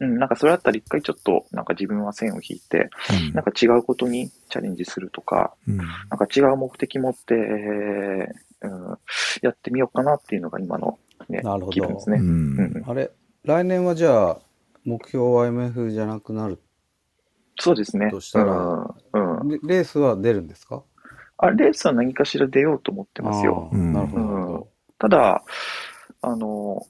[0.00, 2.90] うん、なんかそれだったら一回ちょっとなんか自分は線を引いて、
[3.28, 5.76] うんなんか違うことにチャレンジするとか、うん。
[5.76, 5.86] なん
[6.18, 8.98] か違う目的持って、えーうん、
[9.42, 12.18] やってみようかなっていうのが今の、ねなるほど、う気分ですね。
[12.18, 12.82] うんん。
[12.86, 13.10] あれ、
[13.44, 14.38] 来年はじゃあ、
[14.84, 16.58] 目標は MF じゃなくなる。
[17.58, 18.10] そうですね。
[18.10, 20.82] としたらうんうん、レレースは出るんですか？
[21.36, 23.68] あ、レースは何かしら出ようと思ってますよ。
[23.72, 25.42] なるほどただ、
[26.22, 26.86] あの、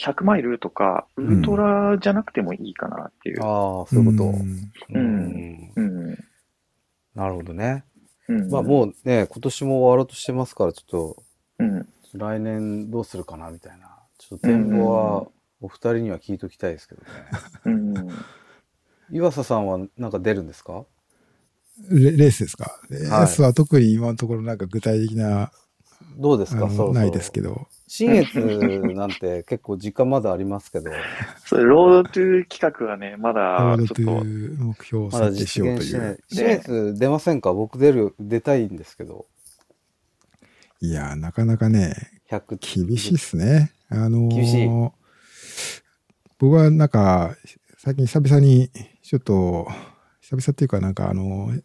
[0.00, 3.38] 100マイルとか、ウルトラじゃなくてもいいかなっていう。
[3.38, 3.44] ど。
[3.44, 4.30] ああ、そういうこと。
[4.30, 5.80] んうんう
[6.12, 6.18] ん。
[7.14, 7.84] なるほどね。
[8.28, 8.50] うん。
[8.50, 11.22] まあもうね、今年も終わろうとしてますから、ちょっと
[11.58, 11.88] うん。
[12.14, 13.96] 来年どうするかなみたいな。
[14.18, 15.26] ちょっと展望は
[15.60, 17.08] お二人には聞いときたいですけどね。
[17.66, 18.08] うん。
[19.12, 20.84] 岩佐さんはなんか出るんですか？
[21.90, 22.80] レレースですか？
[22.90, 25.50] レースは特に今のところなんか具体的な、
[26.16, 26.68] どうですか？
[26.92, 27.66] ないですけど。
[27.92, 28.38] 新越
[28.94, 30.92] なんて結構時間まだありますけど、
[31.44, 35.96] それ、ロードトゥー企画はね、まロだードとちょっと、いう目標を設定しようとい。
[35.96, 37.52] う新越出ませんか？
[37.52, 39.26] 僕出る、出たいんですけど、
[40.80, 41.94] いや、なかなかね、
[42.30, 42.86] 100。
[42.86, 43.72] 厳しいっすね。
[43.88, 44.68] あのー厳しい
[46.38, 47.34] 僕はなんか、
[47.76, 48.70] 最近久々に、
[49.02, 49.66] ちょっと、
[50.20, 51.62] 久々っていうかなんかあの、ちょっ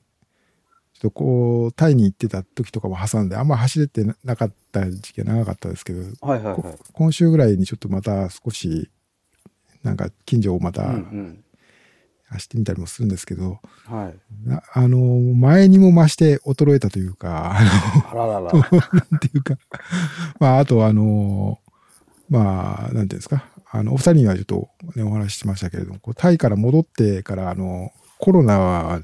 [1.05, 6.55] とこう、タイに行ってた時とかも挟んで、あんま走れてなかった時期が長かったですけど、はいはいはい。
[6.55, 8.89] こ今週ぐらいにちょっとまた少し、
[9.83, 11.43] なんか近所をまうんたうん。
[12.27, 14.49] 走ってみたりもするんですけど、はい。
[14.49, 14.97] なあの、
[15.35, 18.51] 前にも増して衰えたというか、ああららら。
[18.51, 18.51] の、
[19.11, 19.57] なんていうか、
[20.39, 21.59] まあ、あとあの、
[22.27, 29.01] まあ、なんていうんですか、あの、お二人にはちょっとね、お話ししましたけれども、こうタイから戻ってから、あの、コロナ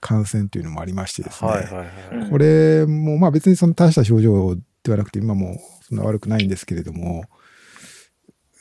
[0.00, 1.88] 感染というのもありましてですね、はいはいはい。
[2.12, 7.24] うんこれも、まあ別にその大した症状ではなくて、今もそんな悪くないんですけれども、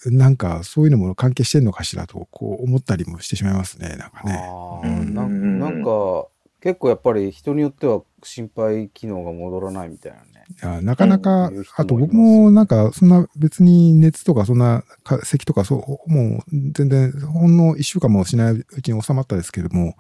[0.06, 4.34] なんかそういうのも関係してんのかしらと、こう思ったりもしてしまいますね、なんかね。
[4.34, 6.28] ああ、うんななんか、
[6.62, 10.29] 結構やっぱり人によっては心肺機能が戻らないみたいなね。
[10.50, 19.96] いやなかなか、うんあと僕もなんか、そんな別に熱とかそんなか咳とかそう、もう全然ほんの一週間もしないうちに収まったですけれども、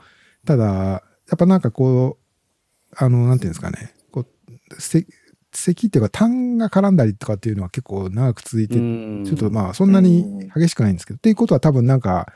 [0.45, 1.01] ただ、や
[1.35, 5.05] っぱなんかこう、あの、なんていうんですかね、こう、せ
[5.51, 12.33] 咳っていうか痰が絡んだりとかっていうのは結構長く続いて、ちょっとまあそんなに激しくないんですけど、っていうことは多分なんか、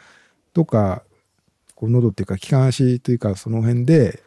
[0.53, 1.03] どっか、
[1.75, 4.23] こう喉っていうか気管支というかその辺で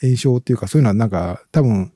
[0.00, 1.92] 炎症っていうかそういうのはなんか多分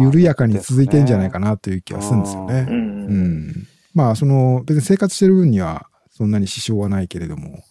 [0.00, 2.62] 緩やかに続いてんじゃないかなという気がするんですようね。
[2.62, 2.72] んう
[3.12, 3.68] ん。
[3.94, 7.62] まあその別に生活してる分にはそんなに支障はないけれども、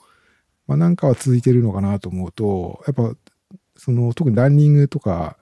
[0.68, 3.16] まあなんかは続いてるのかなと思うと、やっぱ
[3.78, 5.38] その特にランニングとか、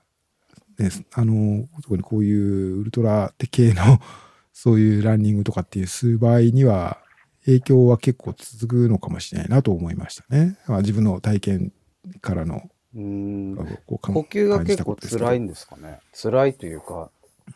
[0.79, 3.99] ね、あの、特にこういうウルトラ系の
[4.51, 6.99] そういうランニングとかっていうする場合には
[7.45, 10.58] 影響は結構続くのかもしれないなと思いましたね。
[10.67, 11.73] まあ、自分の体験
[12.21, 13.56] からのうん。
[13.86, 15.99] こうか呼吸が結構辛いんですかね。
[16.13, 17.10] 辛いというか、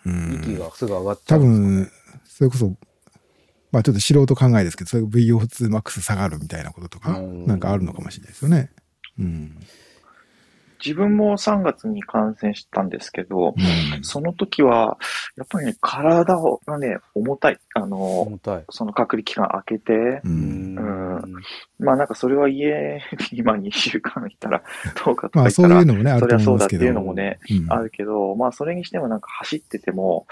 [0.05, 1.47] うん息がすぐ上がっちゃ多うね。
[1.47, 1.91] 分、
[2.25, 2.75] それこそ、
[3.71, 8.71] まあちょっと素人考えですけど、それ VO2 マックス下がるみたいなこととか、うんなんかあるのかもしれないですよね。
[9.19, 9.59] うん。
[10.83, 14.97] 自分も3月に感染したんですけど、うんその時は、
[15.35, 17.59] やっぱりね、体がね、重たい。
[17.73, 18.39] あの。
[18.69, 20.21] その隔離期間明けて、う。
[20.25, 21.21] うんん。
[21.79, 24.61] まあなんかそれは家に今2週間いたら
[25.05, 26.83] どうかとまあか言ったらそういうのもね、あると思うんですけど。
[26.83, 30.27] そりゃそうだっていうのもね、うん、あるけど、まあそれにしてもなんか走ってても、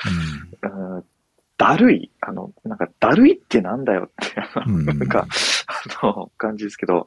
[0.63, 1.03] うんうん
[1.57, 4.35] だるい、あの、なんかだるいってなんだよって、
[4.67, 5.25] なんか、
[6.01, 7.05] あの、感じですけど、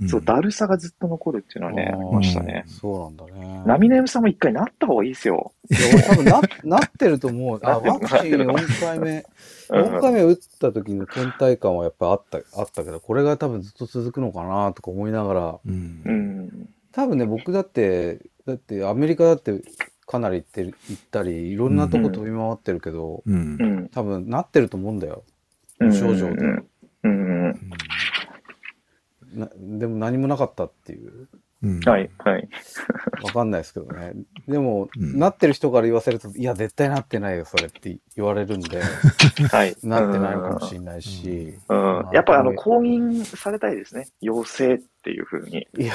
[0.00, 2.64] うんそう、だるさがずっと残るっていうのはね、ありましたね。
[2.66, 3.62] そうなんだね。
[3.66, 5.52] ナミネムさんも一回なった方がいいですよ。
[5.70, 6.40] いや、俺多分な、
[6.78, 7.60] なってると思う。
[7.62, 9.22] あ、ワクチン4回目、うん
[9.70, 16.68] 4回目打った時の倦怠感はやっぱあった、あったけど、これが多分ずっと続くのかなとか思いながら、うんうん。
[16.90, 19.62] 多分ね、僕だって、だってアメリカだって
[20.06, 23.64] かなり行ってる、行ったり、いろんなとこ飛び回ってるけど、うんう。
[23.64, 23.88] ん。
[23.90, 25.22] 多分なってると思うんだよ。
[25.24, 25.30] うん
[25.80, 26.32] 無症状で。
[26.32, 26.66] うん。
[27.04, 27.70] うん。
[29.32, 31.28] なでも何もなかったっていう。
[31.62, 32.48] うんはい、はい。
[33.22, 34.12] わかんないですけどね。
[34.48, 38.80] でも、うんなってる人から言わせると、いや、絶対なってないよ、それって言われるんで、
[39.52, 39.76] はい。
[39.82, 41.54] なってないのかもしれないし。
[41.68, 41.76] うん。
[41.76, 44.06] まあやっぱあの、こ公認されたいですね。
[44.22, 45.68] 陽性っていうふうに。
[45.76, 45.92] いや、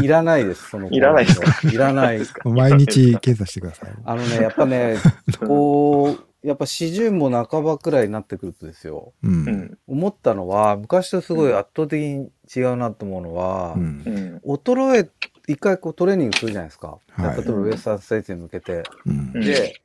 [0.00, 0.90] いいらないです、その。
[0.90, 1.68] いらないですか？
[1.72, 2.20] いらない。
[2.44, 3.92] 毎日検査してください。
[4.04, 4.96] あのね、やっぱね、
[5.46, 9.12] こう、やっぱ四十も半ばくらいになってくるとですよ。
[9.22, 9.28] う。
[9.28, 9.78] うんん。
[9.86, 14.54] 思ったのは、昔とすごい圧倒的に違うなと思うのは、うんうん。
[14.56, 15.10] 衰え、
[15.46, 16.98] 一回こうトレーニングするじゃないですか。
[17.10, 18.84] はい例えばウエスタンステイツに向けて。
[19.06, 19.82] うんうんで、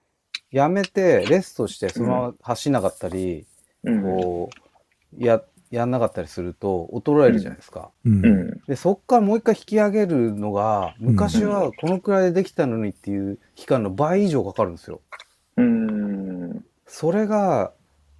[0.51, 3.45] やめて、レストして、そのまま走んなかったり、
[3.83, 4.01] うん。
[4.01, 4.49] こ
[5.19, 5.41] う、や、
[5.71, 7.91] やんなかったりすると、衰えるじゃないですか。
[8.67, 15.01] で、そっからもう一回引き上げるのが、昔はこのくらいでできたのにっていう期間の倍以上かかるんですよ。
[15.57, 16.65] うん。
[16.85, 17.73] それが、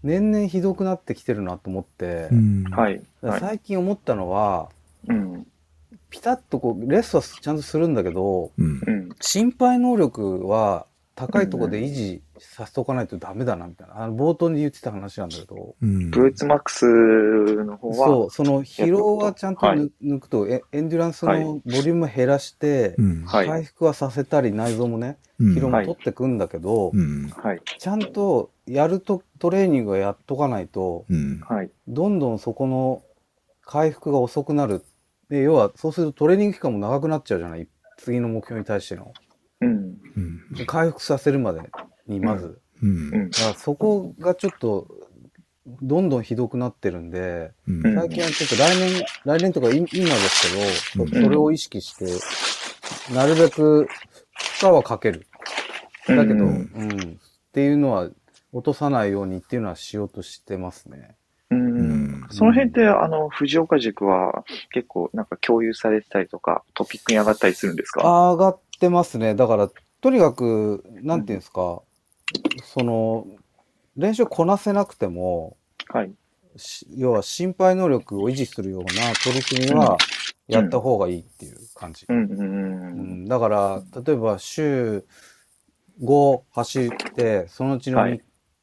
[0.04, 3.02] 年々ひどくなってきてるなと思って、うんはい。
[3.40, 4.70] 最近思ったのは、
[5.08, 5.48] うん。
[6.10, 9.10] ピタッとこう、レストはちゃんとするんだけど、うんうん。
[9.20, 14.04] 心肺能力は高いところで維持させておかないとダメだな、みたいな。
[14.04, 16.12] あの、冒頭に言ってた話なんだけど、うん。
[16.12, 19.78] ブーツマックスの方は、そう、その疲労はちゃんとはい。
[19.78, 21.44] 抜抜くと、エエンデュランスはい。
[21.44, 23.26] のボリュームを減らして、うん。
[23.26, 23.48] はい。
[23.48, 25.56] 回復はさせたり、内臓もね、うん。
[25.56, 27.30] 疲労も取ってくんだけど、うん。
[27.30, 27.62] はい。
[27.78, 31.40] ちゃんとやるとトレーニングをやっとかないと、うん。
[31.48, 31.70] はい。
[31.88, 33.04] どんどんそこの
[33.64, 34.84] 回復が遅くなる。
[35.30, 37.68] で、要は、そうするとトレーニング期間も長くなっちゃうじゃない。
[37.98, 39.14] 次の目標に対しての。
[39.62, 39.98] うん。
[40.58, 40.66] うん。
[40.66, 41.62] 回復させるまで
[42.08, 42.62] に、まず。
[42.82, 43.30] うんうん。
[43.32, 44.88] だからそこがちょっと、
[45.82, 52.06] どんどんひどくなってるんで、うん最近はちょっと来年、来年とかい今ですけど、うんそそれを意識して、
[53.14, 53.88] なるべく
[54.60, 55.28] 負荷はかける。
[56.08, 58.10] だけど、ううんん、っていうのは
[58.54, 61.16] 落とさないようにっていうのはしようとしてますね。
[61.50, 68.02] うんその辺って、あの、藤岡塾は結構なんか共有されてたりとか、トピックに上がったりするんですか？
[68.04, 69.36] 上がってますね。
[69.36, 69.70] だから、
[70.02, 71.82] とにかく、なんていうんですか、
[72.64, 73.28] その、
[73.96, 75.58] 練習こなせなくても、
[75.90, 76.12] はい。
[76.56, 78.90] し要は心肺能力を維持するような
[79.24, 79.98] 取り組みは
[80.48, 82.06] やった方がいいっていう感じ。
[82.10, 83.24] うんうんううん。
[83.24, 85.06] んだから、例えば週
[86.02, 88.22] 5走って、そのうちのは 3, い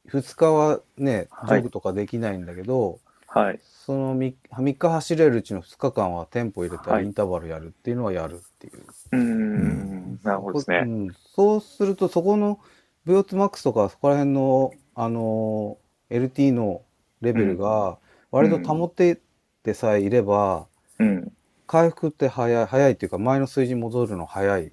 [0.09, 3.61] 2日はね、ジはいョグとかできないんだけど、はい。
[3.63, 8.83] その 3, 3日走れるうちの2日間はテンポ入れたはいりインターバルやるっていうのはやるっていう。
[9.13, 10.21] うーん。
[10.23, 10.79] なるほどですね。
[10.79, 12.59] うん、そうすると、そこの
[13.07, 16.83] VO2 マックスとかそこら辺の、あのー LT の
[17.23, 17.99] レベルが
[18.31, 19.19] 割と保って
[19.63, 20.67] てさえいれば、
[20.99, 21.33] うん。
[21.67, 24.73] 回復って早い、早いっていうか前の数字に戻るの早い。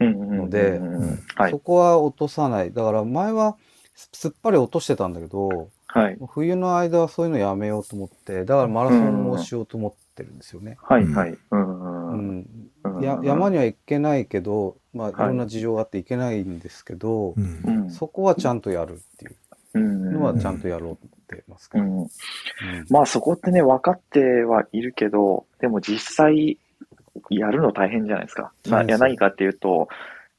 [0.00, 0.80] ので
[1.50, 1.58] そ。
[1.58, 2.72] こは落とさない。
[2.72, 3.56] だから前は
[3.94, 6.18] すすっぱり落としてたんだけど、はい。
[6.28, 10.78] 冬の間はそういうのやめようと思って、だからマラソンをしようと思ってるんですよね。
[10.82, 11.06] はい。
[11.06, 11.38] はい。
[11.50, 12.30] うんううん。
[12.40, 12.46] ん。
[12.84, 17.90] うんや山には行けないけど、まあいはいろんな事情があって行けないんですけど、うんうん。
[17.90, 19.36] そこはちゃんとやるっていう
[19.74, 21.84] うんのはちゃんとやろうってますけど。
[21.84, 22.00] うん。
[22.02, 22.10] うん
[22.90, 26.58] まあそこってね、分かってはいるけど、でも実際
[27.30, 28.52] やるの大変じゃないですか。
[28.68, 29.88] まあ、いや何かっていうと、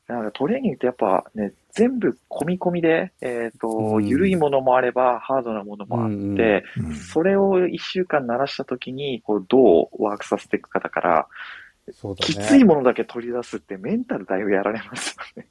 [0.08, 11.28] なんかトレーニングってやっぱね、全部込み込みで、えっ、と、うん緩いものもあれば、ハードなものもあって、うんうんそれを一週間鳴らしたときに、こう、どうワークさせていくかだから、
[11.94, 12.34] そうだね。
[12.34, 15.48] きついものだけ取り出すってメンタルだいぶやられますよね。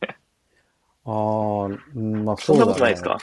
[1.05, 3.18] ああ、うんまあそんなことないですか？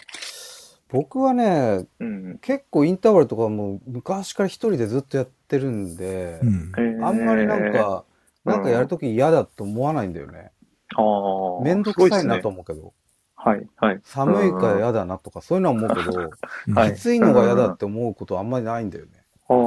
[0.89, 2.37] 僕はね、うん。
[2.41, 6.45] 結構インターバルとかも昔から一人でずっとやってるんで、う
[6.81, 8.03] んあんまりなんか、えー
[8.49, 10.51] なんかやるとき嫌だと思わないんだよね。
[10.95, 11.63] ああ。
[11.65, 12.93] めんどくさいなと思うけど。
[13.35, 13.99] はい、はい。
[14.03, 16.29] 寒いから嫌だなとかそういうのは思うけど、
[16.73, 19.11] はい きついのが嫌だって思うことはあんまりないんだよね。
[19.49, 19.57] ああ、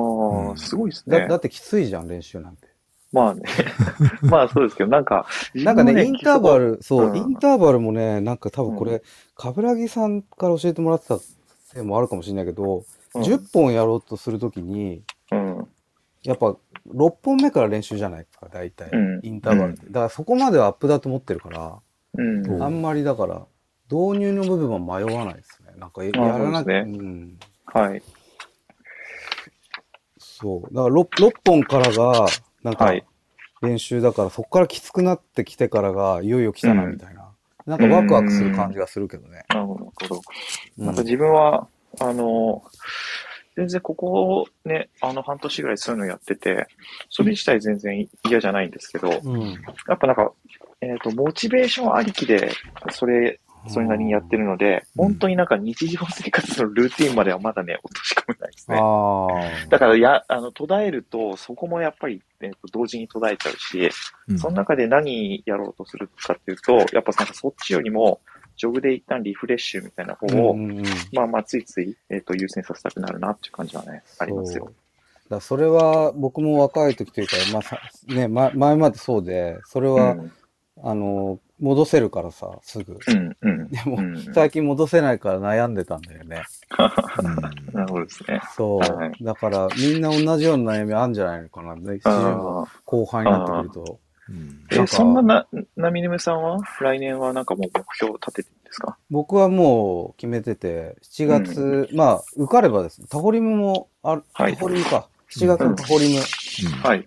[0.52, 1.36] うんすごいですねだだ。
[1.36, 2.68] ってきついじゃん、練習なんて。
[3.12, 3.42] まあね。
[4.22, 9.02] まあそうですけど、なんか、なんかね、インターバル、そう、うんインターバルもね、なんか多分こうれ、
[9.34, 15.68] 冠城さんから教えてもらってたせいもあるかもしれないけど、うん10本やろうとするときに、うん。
[16.22, 16.54] やっぱ
[16.94, 18.90] 6本目から練習じゃないですか、大体。
[18.92, 19.86] うんインターバルって。
[19.86, 21.78] だからそこまではアップだと思ってるから、
[22.14, 22.46] うん。
[22.46, 23.46] うんあんまりだから、
[23.90, 25.72] 導入の部分は迷わないですね。
[25.76, 27.38] なんかやらなくて、そうですうん。
[27.64, 28.02] はい。
[30.18, 30.74] そう。
[30.74, 32.26] だから 6, 6本からが、
[32.62, 33.04] なんかはい
[33.62, 37.28] 練習だから、そこからきつくなってきてからが、いよいよ来たな、みたいな。
[37.66, 39.44] なんかワクワクする感じがするけどね。
[39.48, 39.84] なるほど。
[39.84, 40.22] なるほど
[40.78, 41.68] うんなんか自分は、
[42.00, 42.62] あの、
[43.56, 46.68] 全然ここね、あの半年ぐらいそういうのやってて、
[47.10, 49.50] それ自体全然嫌じゃないんですけど、うん。
[49.50, 50.32] やっぱなんか、
[50.80, 52.52] えっ、と、モチベーションありきで、
[52.90, 55.04] それ、それなりにやってるので、うん。
[55.06, 59.68] 本当になんか日常生活のルーティンまではまだね、落とし込めないですね。
[59.68, 63.90] だから、や、あの、途絶えると、そこもやっぱり、えっ、と、同時に途絶えちゃうし、
[64.28, 64.38] うん。
[64.38, 68.20] その中で何やろうとするかっていうと、やっぱなんかそっちよりも、
[68.56, 74.70] ジョグで一旦リフレッシュみたいな方を、うんまあまあ、ついつい、えっ、と、優先させたくなるなっていう感じはね、ありますよ。
[75.30, 80.32] だそれは僕も若い時というか、まあさね、ま、前までそうで、それは、うん、
[80.82, 82.98] あの、戻せるからさ、すぐ。
[83.06, 83.68] うん、うん。
[83.68, 86.42] でも、うん最近戻せないから悩んでたんだよね。
[87.72, 88.40] なるほどですね。
[88.56, 88.78] そう。
[88.78, 91.74] はいだから、みんな同じような悩みあるんじゃないのかな。
[92.84, 93.98] 後半になってくると。
[94.28, 95.46] うんーえ、そんなな、
[95.76, 96.60] なみねむさんは？
[96.80, 98.96] 来年はなんかもう目標を立ててるんですか？
[99.10, 105.08] 僕はもう決めてて、7月、まあ、受かればですね、タホリムもある、はいタホリムか。
[105.32, 106.20] 7月のタホリム、
[106.82, 107.04] はい。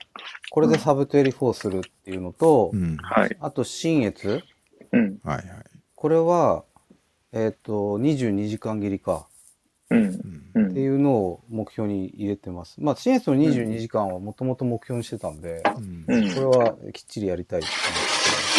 [0.54, 3.36] これでサブ24するっていうのと、うんはい。
[3.39, 4.44] あと、新越、
[4.92, 5.18] うん。
[5.24, 5.46] はいはい。
[5.96, 6.63] これは、
[7.32, 9.26] えっ、と、22時間切りか。
[9.89, 9.98] うん。
[9.98, 10.70] うんうん。
[10.70, 12.80] っていうのを目標に入れてます。
[12.80, 16.34] まあ、新越の22時間はもともと目標にしてたんで、うんうん。
[16.36, 17.68] これはきっちりやりたいって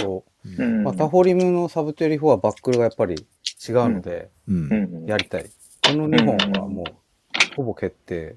[0.02, 0.82] 思ってるのと、うん。
[0.82, 3.14] まあ、タフォリムのサブ24はバックルがやっぱり
[3.68, 5.06] 違うので、うんうん。
[5.06, 5.44] やりたい。
[5.44, 8.34] この2本はもう、ほぼ決定。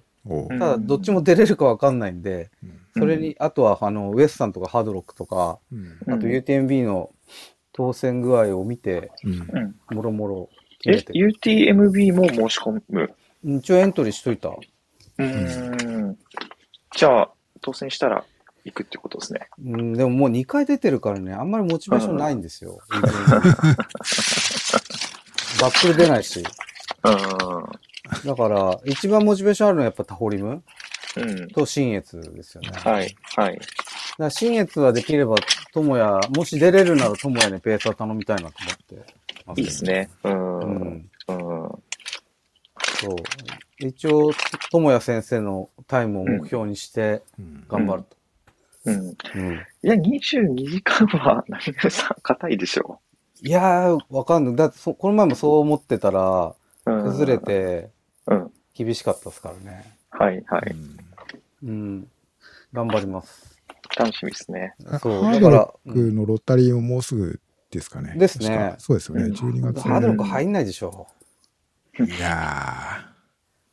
[0.60, 7.12] ただ、どっちも出れるかわかんないんで、うんそれに、あとは、あの、ウエスさんとかハードロックとか、うんうんあと UTMB の
[7.74, 9.36] 当選具合を見て、うんう
[9.94, 9.96] ん。
[9.96, 10.50] もろもろ
[10.86, 11.02] え？
[11.02, 11.40] 決め、て。
[11.40, 13.14] UTMB も申し込む？
[13.44, 14.50] 一応エントリーしといた。
[14.50, 16.18] うーん。
[16.96, 17.30] じゃあ、
[17.62, 18.24] 当選したら
[18.66, 19.48] 行くってことですね。
[19.64, 22.80] うん、でももう2回出てるからね、あんまりモチベーションないんですよ。
[25.62, 26.40] バックル出ないし。
[26.40, 26.46] う
[28.26, 30.52] だから、一番モチベーションあるのはやっぱタホリムん。
[30.52, 30.64] うん。
[31.54, 32.70] と新越ですよね。
[32.72, 33.16] はい。
[33.36, 33.60] はい。
[34.18, 35.36] ら新越はできれば、
[35.74, 39.14] 友也、もし出れるなら友也にペースは頼みたいなと思って
[39.46, 39.62] ます。
[39.62, 39.84] いいです。
[39.86, 40.10] ね。
[40.24, 40.60] うん。
[40.60, 41.64] ううん。
[41.66, 41.84] ん。
[43.02, 43.16] そう。
[43.80, 44.32] 一応、
[44.72, 48.18] 友也先生のタイムを目標にしてうん頑張ると。
[48.86, 49.00] うん。
[49.00, 49.14] うん。
[49.14, 49.18] い
[49.82, 53.00] や、22時間は、なみねさん、硬いでしょ
[53.42, 54.56] いやー、わかんない。
[54.56, 56.56] だってそ、この前もそう思ってたら、
[56.86, 56.92] う。
[56.92, 57.04] うん。
[57.04, 57.38] 崩れ。
[57.40, 57.90] て
[58.28, 58.52] うん。
[58.74, 59.84] 厳しかったですからね。
[60.10, 60.72] はい、はい。
[60.72, 61.07] うん。
[61.64, 63.58] 頑張ります。
[63.98, 64.76] 楽しみですね。
[65.02, 67.40] そうハードロックのロッタリーももうすぐ
[67.72, 68.16] ですかね。
[68.18, 69.24] ですねそうですよね。
[69.26, 69.82] うん12月。
[69.88, 71.08] ハードロック入んないでしょ。
[72.00, 73.10] いや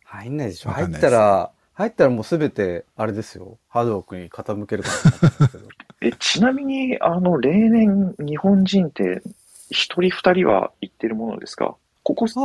[0.05, 0.71] 入んないでしょ。
[0.71, 3.59] 入ったら、入ったらもうすべて、あれですよ。
[3.69, 5.69] ハードロックに傾けるかもしれないですけど。
[6.01, 9.23] え、ちなみに、あの、例年、日本人って、
[9.71, 11.77] 一人二人は行ってるものですか？
[12.05, 12.39] ここ、数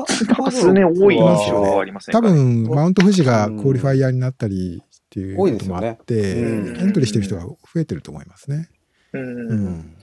[0.74, 8.70] 年多い印象はありませんか、ね、分、マウント富士がクオリファイヤーになったりっていうこともあって、多いですよねうんエントリーしてる人が増えてると思いますね。
[9.14, 9.22] うん。
[9.22, 9.68] ううん。
[9.70, 9.98] ん。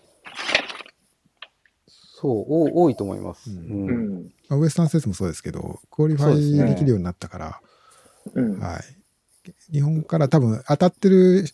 [1.89, 3.51] そう、お多いと思います。
[3.51, 4.33] ううんうん。
[4.49, 7.61] まあ、ウエスタンステーツもそうですけど、 qualify できるようになったから、
[8.35, 8.59] うん。
[8.59, 8.83] はい。
[9.73, 11.45] 日本から多分当たってる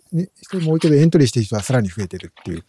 [0.41, 2.65] 人も多いけど、エントリーしてる人はさらに増えてるっていう、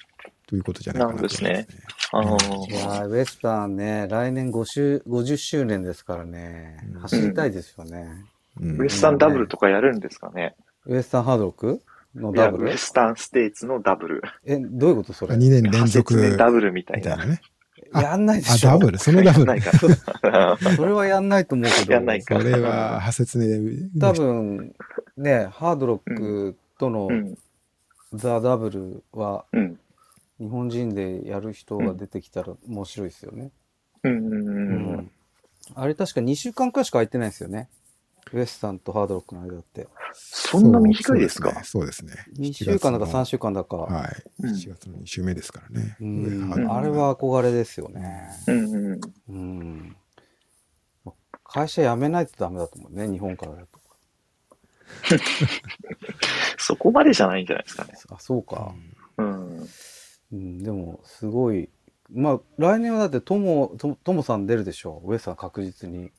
[0.47, 1.67] ということじゃないかなと思います、なる
[2.11, 8.25] あのいやーウエスタンね、来年5周50周年ですからねうん、走りたいですよね。
[8.59, 10.55] うんウエスタンダブルとかやるんですかね、
[10.85, 11.81] ウエスタンハードロック？
[12.15, 12.65] のダブル？
[12.65, 14.21] ウエスタンステーツのダブル。
[14.45, 17.25] え、どういうことそれ？2年連派続ダブルみたいな。
[17.25, 17.41] ね。
[17.93, 18.69] あやんないであ、しょ。
[18.69, 18.97] ダブル？
[18.97, 19.61] そのダブル？
[20.75, 21.93] それはやんないと思うけど。
[21.93, 23.89] やんないかそれは、派説ね。
[23.99, 24.75] 多分、
[25.17, 27.37] ね、ハードロックとのうん。
[28.13, 29.79] ザ・ダブルは、うん。
[30.39, 33.51] 日本人でやる人が出てきたら面白いですよね。
[34.03, 34.17] うん。
[34.17, 34.33] うん。
[34.33, 35.11] ううんん。
[35.75, 37.69] あれ確か2週間くらいしか空いてないですよね。
[38.31, 39.87] ウエスタンとハードロックの間って。
[40.13, 41.63] そんな短いですか？
[41.63, 42.13] そうですね。
[42.37, 43.77] 2週間だか3週間だか。
[43.77, 44.23] はい。
[44.43, 45.97] うん7月の2週目ですからね。
[45.99, 48.29] うん上あれは憧れですよね。
[48.47, 48.73] うん。
[48.73, 48.99] うん。
[49.29, 49.95] うん。
[51.43, 53.79] 会社辞めないとダメだと思うね、日本からだと。
[56.57, 57.93] そこまでじゃないんじゃないですかね。
[58.09, 58.73] あ、そうか。
[59.17, 59.67] うん。
[60.31, 61.69] うん、でも、すごい。
[62.11, 65.11] まあ、来年はだって、とも、とともさん出るでしょう。
[65.11, 66.11] ウエスタン確実に。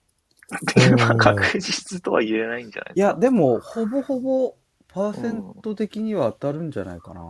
[0.75, 4.55] でまあ確実とは言えないんじゃないいや、でも、ほぼほぼ、
[4.89, 7.23] パーセント的には当たるんじゃないかな。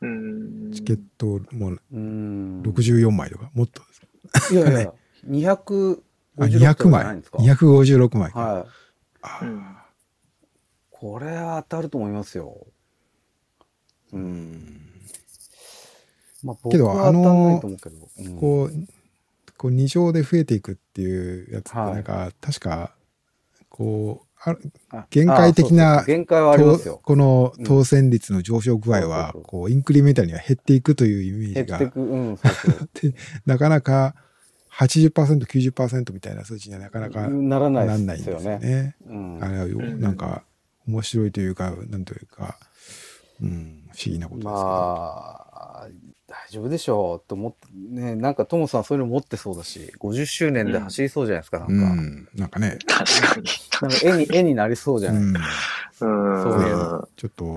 [0.00, 0.72] うん。
[0.72, 2.62] チケットもうん。
[2.62, 3.82] 64枚とか、もっと
[4.32, 4.54] です。
[4.54, 4.92] いやいや、
[5.26, 6.00] 256
[6.38, 7.38] あ、じゃ200枚ないんですか。。
[7.38, 8.40] 256枚か。
[8.40, 8.66] はい。
[9.22, 9.76] あうん。
[10.90, 12.66] これは当たると思いますよ。
[14.12, 14.80] うん。
[16.42, 17.96] まあ、僕けどは当たんないと思うけど。
[18.18, 18.72] うんこう、
[19.60, 22.94] こう二乗で増えていくっていうやつって、はいなんか、確か、
[23.68, 24.56] こう、あ
[24.88, 26.98] あ限界的なあそうそう限界はありますよ。
[27.04, 31.78] この当選率の上昇具合はこう、インクリメンタルには減っていくというイメージが。
[33.44, 34.14] なかなか
[34.72, 38.52] 80%、90%みたいな数値にはなかなかならなないんないんですよね。
[38.52, 38.96] よね。
[39.06, 40.42] うんあれはなんか、
[40.88, 42.56] 面白いというか、なんというか、
[43.42, 44.54] うん、不思議なことですけど。
[44.54, 45.36] ま
[45.82, 46.09] あ、大
[46.50, 51.88] 丈夫でしょうと思って、ね、なんかトモさんそういうの持ってそうだし、50周年で走りそうじゃないですか、なんうか。
[51.92, 53.46] ん、なんかね、確かに。
[53.82, 55.42] なんか絵に、絵になりそうじゃない、うん、うん。
[56.00, 57.50] そういうちょっと、う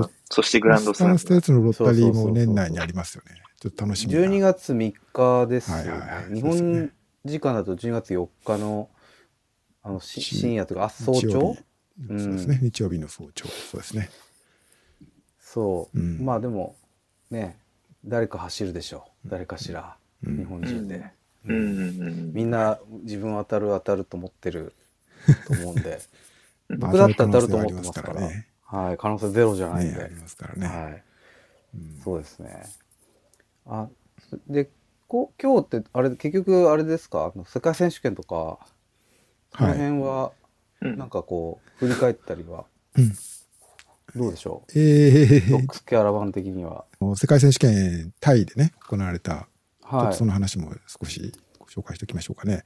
[0.00, 0.10] ん。
[0.30, 1.42] そしてグランドスラムスタンス。
[1.46, 3.42] テーツのロッタリーも年内にありますよね。
[3.60, 4.20] ちょっと楽しみな。
[4.20, 5.90] 12月3日ですよね。
[5.90, 6.90] はいはいはい日本
[7.24, 8.88] 時間だと12月4日の、
[9.82, 11.26] あの、深夜というか、あ、早朝？
[11.26, 11.60] 日曜日
[12.08, 12.58] うんそうですね。
[12.62, 13.48] 日曜日の早朝。
[13.48, 14.10] そうですね。
[15.40, 15.98] そう。
[15.98, 16.76] うんまあでも、
[17.30, 17.58] ね、
[18.06, 19.28] 誰か走るでしょう。
[19.28, 21.10] 誰かしら、うん日本人で。
[21.46, 22.32] ううんん。
[22.32, 24.74] みんな自分当たる当たると思ってる
[25.46, 26.00] と思うんで。
[26.70, 28.20] うん僕だって当たると思ってますから。
[28.20, 28.98] ね、はい。
[28.98, 29.96] 可能性ゼロじゃないんで。
[29.98, 30.66] ね、ありますからね。
[30.66, 31.02] はい。
[31.74, 32.64] うんそうですね。
[33.66, 33.88] あ、
[34.48, 34.68] で、
[35.06, 37.32] こ今日って、あれ、結局、あれですか？
[37.46, 38.58] 世界選手権とか、
[39.56, 39.78] そのはい。
[39.78, 40.32] 辺は、
[40.80, 42.64] うんなんかこう、振り返ったりは、
[42.98, 43.12] うん
[44.16, 44.72] どうでしょう？
[44.74, 46.84] えロックスキャラバン的には。
[47.00, 49.32] ー、世界選手権タイでね、行われた、
[49.82, 50.24] ちょっはいとそ。
[50.24, 52.64] の話も少しご紹介しておきましょうかね。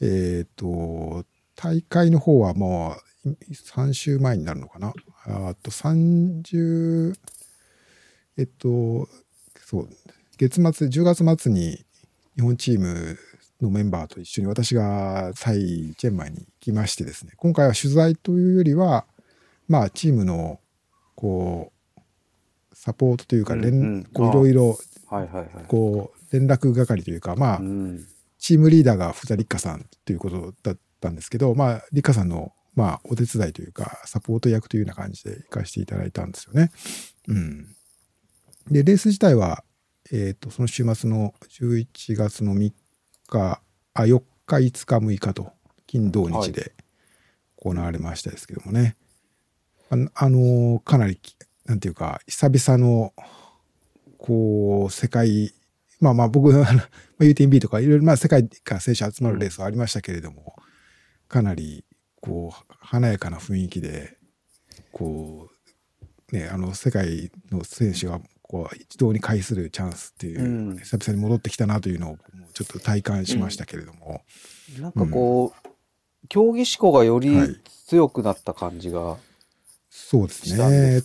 [0.00, 1.24] えっ、と、
[1.56, 4.92] 大会の方はもう3週前になるのかな？
[5.26, 7.14] あと30、
[8.36, 9.08] えっと、
[9.66, 9.88] そう、
[10.38, 11.84] 月末、10月末に
[12.36, 13.18] 日本チーム
[13.60, 19.04] のメンバーと一緒に私がタイ、チェンマイに行きましてですね、今回は取材というよりは、
[19.66, 20.60] まあ、チームの、
[21.18, 22.00] こう、
[22.72, 24.78] サポートというか、連うんうんこういろいろ。
[25.66, 28.06] こう連絡係というかまあ、うん。
[28.38, 36.70] チームリーダーが福田立花さんということだったんですけどまあ立花さんのまあお手伝いというかサポート役というような感じで行かせていただいたんですよね。
[37.26, 37.66] うん、
[38.70, 39.64] でレース自体は、
[40.12, 42.72] えー、とその週末の11月の3
[43.26, 43.60] 日
[43.94, 45.50] あ4日5日6日と
[45.88, 46.74] 金土日で
[47.56, 48.96] 行われましたですけどもね、
[49.90, 51.20] ああのかなり
[51.64, 53.12] なんていうか久々の
[54.18, 55.52] こう世界
[56.00, 56.72] まあまあ僕あのま
[57.20, 60.56] あ UTMB とかいろいろまあ世界から選手集まるレースはありましたけれども、
[61.28, 61.84] かなり
[62.20, 64.16] こう華やかな雰囲気で
[64.92, 65.50] こ
[66.30, 70.78] うねあの世界の選手がこう一堂に会するチャンスっていう、うん。
[70.78, 72.18] 久々に戻ってきたなというのを
[72.54, 74.22] ちょっと体感しましたけれども、
[74.80, 75.68] なんかこう、
[76.28, 77.56] 競技志向がよりはい。
[77.88, 79.16] 強くなった感じが
[80.00, 81.02] そうですね。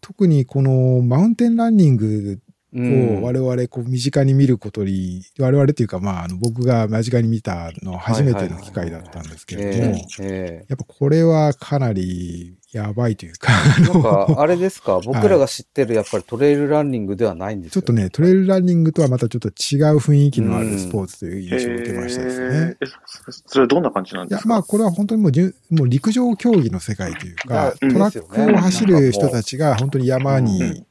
[0.00, 2.40] 特にこのマウンテンランニングうん
[2.76, 10.64] を我々こう身近に見ることに、我々というかまああの僕が間近に見たのは初めての機会だったんですけれども、ええ。
[10.64, 22.76] えやっぱこれはかなりやばいというか、えなんか、あれですか、僕らが知ってるやっぱりトレイルランニングではないんですよちょっとね、トレイルランニングとはまたちょっと違う雰囲気のあるスポーツという印象を受けましたですね。
[22.80, 24.48] えそそれはどんな感じなんいです、か？
[24.48, 27.92] やまあこれは本当にもうじゅもう陸上競技の世界というか、うん。
[27.92, 30.84] トラックを走る人たちが本当に山うに、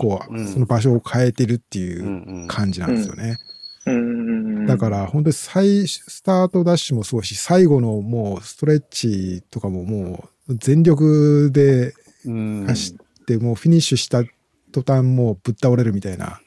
[0.00, 3.36] こう、うんその場所を変えてるっていう感じなんですよね。
[4.66, 11.92] だから本当に最、スタートダッシュもそうし、最後のもうストレッチとかももう全力で
[12.24, 14.24] うん走って、もうフィニッシュした
[14.72, 16.40] 途端もうぶっ倒れるみたいな、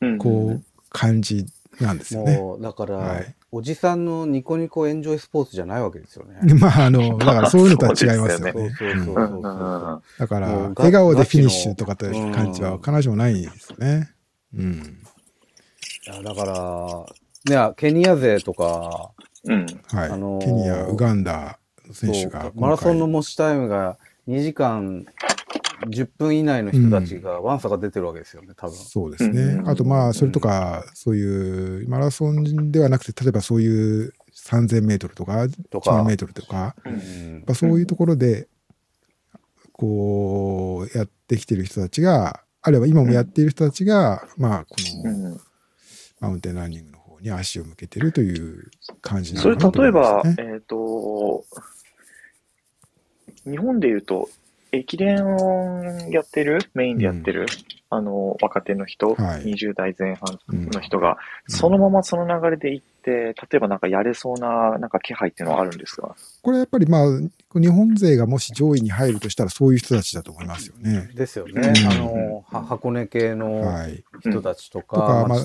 [0.00, 0.18] うん。
[0.18, 1.46] こう、感じ
[1.80, 2.36] なんですよね。
[2.36, 6.36] もう、だから、はいおじさんのニコニコエンジョイスポーツじゃないわけですよね。
[6.60, 10.02] まあ、あの、だからそういうのとは違いますよ そうね。
[10.18, 14.10] だから、笑顔でフィニッシュとかってガチの感じは必ずしもないですよね。
[14.54, 14.98] うん。
[16.06, 16.44] いやだか
[17.46, 19.10] ら、ね、ケニア勢とか、
[19.44, 19.66] うん。
[19.86, 20.10] はい。
[20.10, 23.96] あのーケニア、ウガンダの選手がマラソンの持ちタイムが
[24.28, 25.06] 2時間
[25.84, 28.76] 10分以内の人たちがワンサが出てるわけですよね、多分。
[28.76, 29.42] そうですね。
[29.42, 38.48] うんあとまあ、それとか、そういう、マラソンではなくて、例えばそういう3000メートルとか、とか1万メートルとか、やうんっぱそういうところで、
[39.72, 45.40] こう、やってきてる人たちが、あるいは今もやっている人たちが、まあ、こうのん。
[46.20, 48.70] マウンテンランニングの方に足を向けてるという
[49.02, 50.52] 感じなそれのかなと例えば思います、ね。
[50.54, 51.44] えっ、と、
[53.44, 54.28] 日本で言うと、
[54.76, 57.46] 駅伝をやってる、メインでやってる、
[57.90, 59.44] あの、若手の人、はい。
[59.44, 61.16] 20代前半うんの人が、
[61.46, 66.14] そのままその流れで行って、例えばなんかやれそうな、なんか気配っていうのはあるんですか？
[66.42, 71.10] これやっぱりまあ、日本勢がもし上位に入るとしたらそういう人たちだと思いますよね。
[71.14, 71.62] ですよね。
[71.62, 71.88] うん。
[71.88, 74.04] あの、は箱根系のはい。
[74.20, 75.38] 人たちとか、とかまあ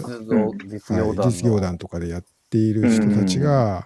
[1.27, 3.84] 実業団とかでやっている人たちが、うん。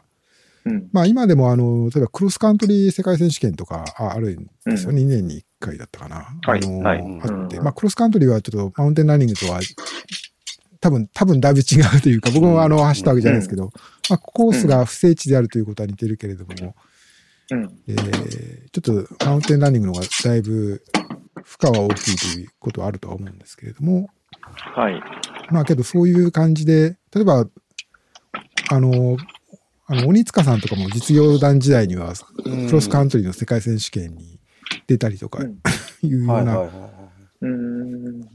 [0.91, 4.97] まあ今でもあの、例えばクロスカントリー世界選手権とかああるんですよ、うん。
[4.97, 6.15] 2年に1回だったかな。
[6.41, 6.99] はいあのはい。
[6.99, 9.59] あって、うんまあクロスカントリーはちょっとマウンテンランニングとは、
[10.81, 13.71] 多分、多分だいぶ違うというか、僕もあの、走ったわけじゃないですけど、
[14.09, 16.75] まあコースが不整地であるということは似てるけれども、
[17.51, 17.79] うん。
[17.87, 20.83] えーちょっとマウンテンランニングの方がだいぶ
[21.43, 24.09] 負荷は大きいということはあるとは思うんですけれども、
[24.41, 25.01] はい。
[25.49, 27.47] まあけどそういう感じで、例えば、
[28.69, 29.17] あの、
[29.87, 32.13] あの、鬼塚さんとかも実業団時代には、
[32.45, 34.39] うんクロスカントリーの世界選手権に
[34.87, 35.59] 出たりとかうん
[36.01, 36.69] いうような。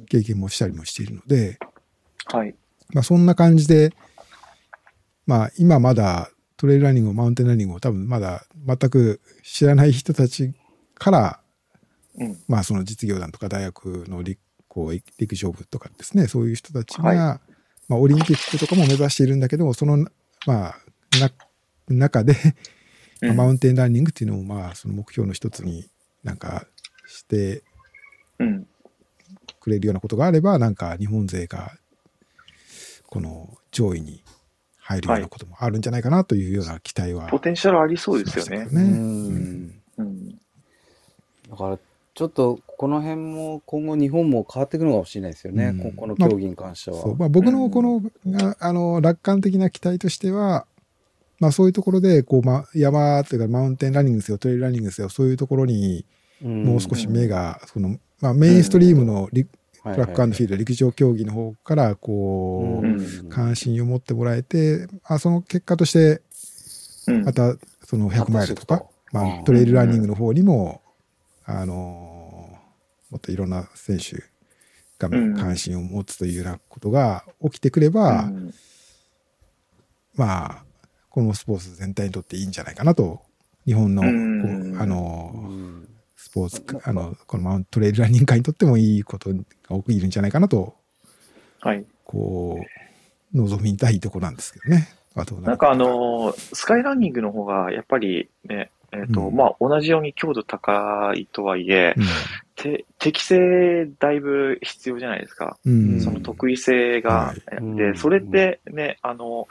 [0.09, 1.59] 経験もしたりもしているので、
[2.27, 2.55] はい。
[2.93, 3.93] まあそんな感じで、
[5.27, 10.53] まあ今まだトレイルランニングをマウンテンランニングを多分まだ全く知らない人たち
[10.95, 11.41] から、
[12.19, 12.39] うん。
[12.47, 14.39] まあその実業団とか大学の陸
[14.69, 20.09] こう陸上部とかですね、そういう人たちが、はいまあオリンピックとかも目指しているんだけども、その、ま
[20.49, 20.75] あ、な
[21.89, 22.35] 中で、
[23.23, 25.89] まあマウンテンランニングっていうのをまあその目標の一つに
[26.25, 26.67] なんか
[27.07, 27.63] して
[28.39, 28.67] うん。
[29.61, 31.73] くれるようなことがあれば、なんか日本勢が
[33.07, 34.23] この上位に
[34.79, 38.83] 入るようなこともあるんじゃないかなというような期待はポテンシャルありそうですよねうね。
[38.83, 40.29] んうん。
[41.51, 41.79] だから、
[42.15, 47.03] ちょっとこの辺も今後日本も変わっていくのかもしれないですよね、うんここの競技に関しては。
[47.03, 48.03] そうまあ、僕のこの,、
[48.43, 50.67] ああの楽観的な期待としては、
[51.41, 56.05] まあ、そういうところでこう、ま、山というかマウンテンランニングですよトレイルランニングですよそういうところに
[56.43, 59.51] もう少し目が、そのまあ、メインストリームのリ、ト
[59.83, 63.29] トラックフィールド陸上競技の方からこう、うん。
[63.31, 66.21] 関心を持ってもらえて、あその結果として
[67.09, 67.25] うん。
[67.25, 70.83] またその100マイルとか、まうんあ、トレイルランニングの方にも、
[71.45, 71.75] あの
[73.11, 74.23] もっといろんな選手
[74.99, 75.35] がうん。
[75.35, 78.55] 関心を持つというようなことが起きてくれば、うん。
[80.15, 80.65] まあ
[81.21, 83.21] このスポーツ全体にとっていいんじゃないかなと
[83.67, 85.87] 日本のあのうん。
[86.17, 89.37] スポーツあのこのマウントトレイルランニング界にとってもいいことが
[89.79, 90.75] 起きるんじゃないかなと
[91.61, 91.85] はい。
[92.05, 92.59] こ
[93.35, 94.89] う望みたいところなんですけどね。
[95.15, 95.71] あとなんか。
[95.71, 99.37] あのースカイランニングの方が、やっぱりね、えっ、と、うん。
[99.37, 101.95] まあ、同じように強度高いとはいえ、
[102.63, 105.59] て適性だいぶ必要じゃないですか。
[105.65, 107.11] うんうんその得意性が。
[107.11, 109.49] はいうんで、それってね、あの、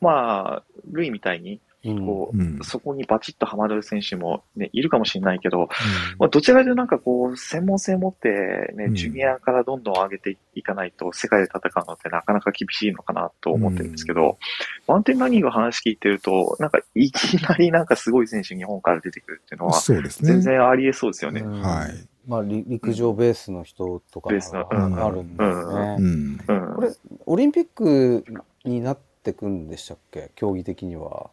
[0.00, 5.70] まあ、ルイみたいに、うんこう、うんそこにバチッとハマる選手も、ね、いるかもしれないけど、
[6.18, 8.28] まあ、どちらかというとなんかこう、専門性持って
[8.76, 14.38] ね、うんジュニアからどんどん上げていかないと、世界で戦うのってなかなか厳しいのかなと思ってるんですけど、
[14.86, 20.32] マウンテンランニングの話聞いてると、なんかいきなりなんかすごい選手日本から出てくるっていうのは、そうですね。
[20.32, 21.40] 全然ありえそうですよね。
[21.40, 22.09] うんはい。
[22.30, 25.96] まあ、り陸上ベースの人とかベースのうんあるんだよね。
[25.98, 26.40] うん。
[26.46, 26.74] うん。
[26.76, 26.92] これ、
[27.26, 28.24] オリンピック
[28.64, 30.30] になってくんでしたっけ？
[30.36, 31.30] 競技的には。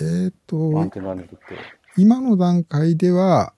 [0.00, 0.90] えっ、と。
[1.98, 3.52] 今の段階では、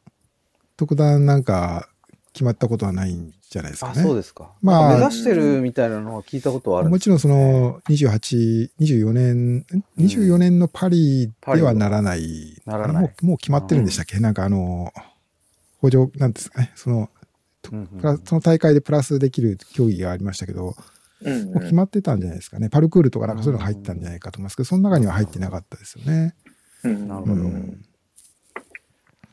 [0.76, 1.88] 特段なんか
[2.32, 4.02] 決まったことはないんじゃないですかあ、ね。
[4.02, 4.50] そうですか。
[4.60, 9.66] まあ目指してるみたいなのは聞いたことはあるんですもちろんその28、24年、ん
[9.98, 12.60] 24年のパリではならない。
[12.66, 14.92] ならないもうもう決まってるんでしたっけ、なんかあの、
[15.82, 17.10] 補助、なんですかね、その、
[17.70, 20.74] うんうんプラその大会でプラスできる競技がありましたけど、
[21.24, 22.68] うんもう決まってたんじゃないですかね。
[22.68, 26.34] パルクールとかなんかそういうのが入ったんじゃないかと思いますけど、その中には入ってなかったですよね。
[26.84, 27.34] うんなるほど。
[27.34, 27.84] うん。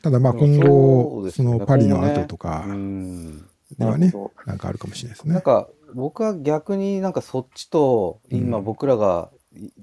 [0.02, 1.58] ただまあ今後、そね。
[1.58, 3.44] のパリの今後とかうん。
[3.78, 4.12] ではね
[4.46, 5.34] なんかあるかもしれないですね。
[5.34, 8.64] なんか僕は逆になんかそっちと今うん。
[8.64, 9.30] 僕らが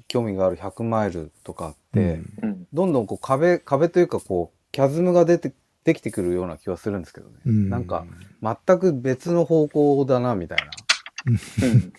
[0.07, 2.21] 興味がある100マイルとかって、
[2.71, 5.53] どんどんこう壁壁というかこうキャズムが出て
[5.87, 7.69] できてくるような気はするんですけどね、うん。
[7.69, 8.05] なんか
[8.43, 10.65] 全く別の方向だなみたいな。
[11.65, 11.93] うん。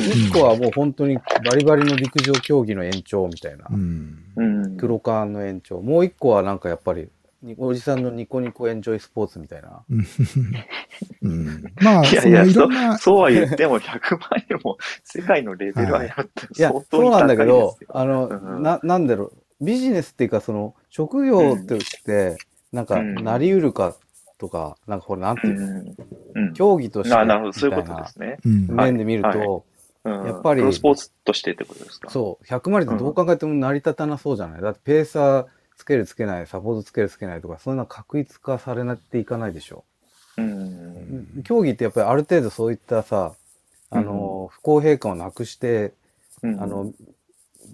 [0.00, 4.18] 一個はもう本当にバリバリの陸上競技の延長みたいな、うん。
[4.36, 5.82] うん黒缶の延長。
[5.82, 7.10] もう一個はなんかやっぱり
[7.42, 9.84] におじさんのニコニコエンジョイスポーツみたいな。
[11.20, 11.64] うん。
[11.82, 16.26] まあ、いやいや、そのいろそんな、そうは言っても100万円も世界のレベルはやっぱい
[16.56, 17.76] や相当そうなんだに高いですよ。
[17.80, 18.62] けどあの、うん。
[18.62, 19.32] ななんだろう。
[19.60, 22.36] ビジネスっていうかその職業として
[22.74, 23.14] なんかうん。
[23.24, 23.96] なりうるか
[24.38, 25.96] とか、なんかこれなんていうの、うん。
[26.34, 26.54] うん。
[26.54, 28.40] 競技としてななるほど、そういうみたいなことですね。
[28.44, 29.64] 面で見ると、
[30.04, 30.26] うん。
[30.26, 32.10] やっぱりスポーツとしてってことですか？
[32.10, 35.46] そう、100マイルってどう考えても成り立たなそうじゃない、だってペーサー
[35.76, 39.84] つけるつけない、サポートつけるつけないとか、そんな確一化されていかないでしょ。
[40.36, 40.42] う。
[40.42, 41.42] ん。
[41.44, 43.34] 競技ってやっぱりある程度そういったさ、
[43.90, 45.92] あの、不公平感をなくして、
[46.42, 46.60] うん。
[46.60, 46.92] あの、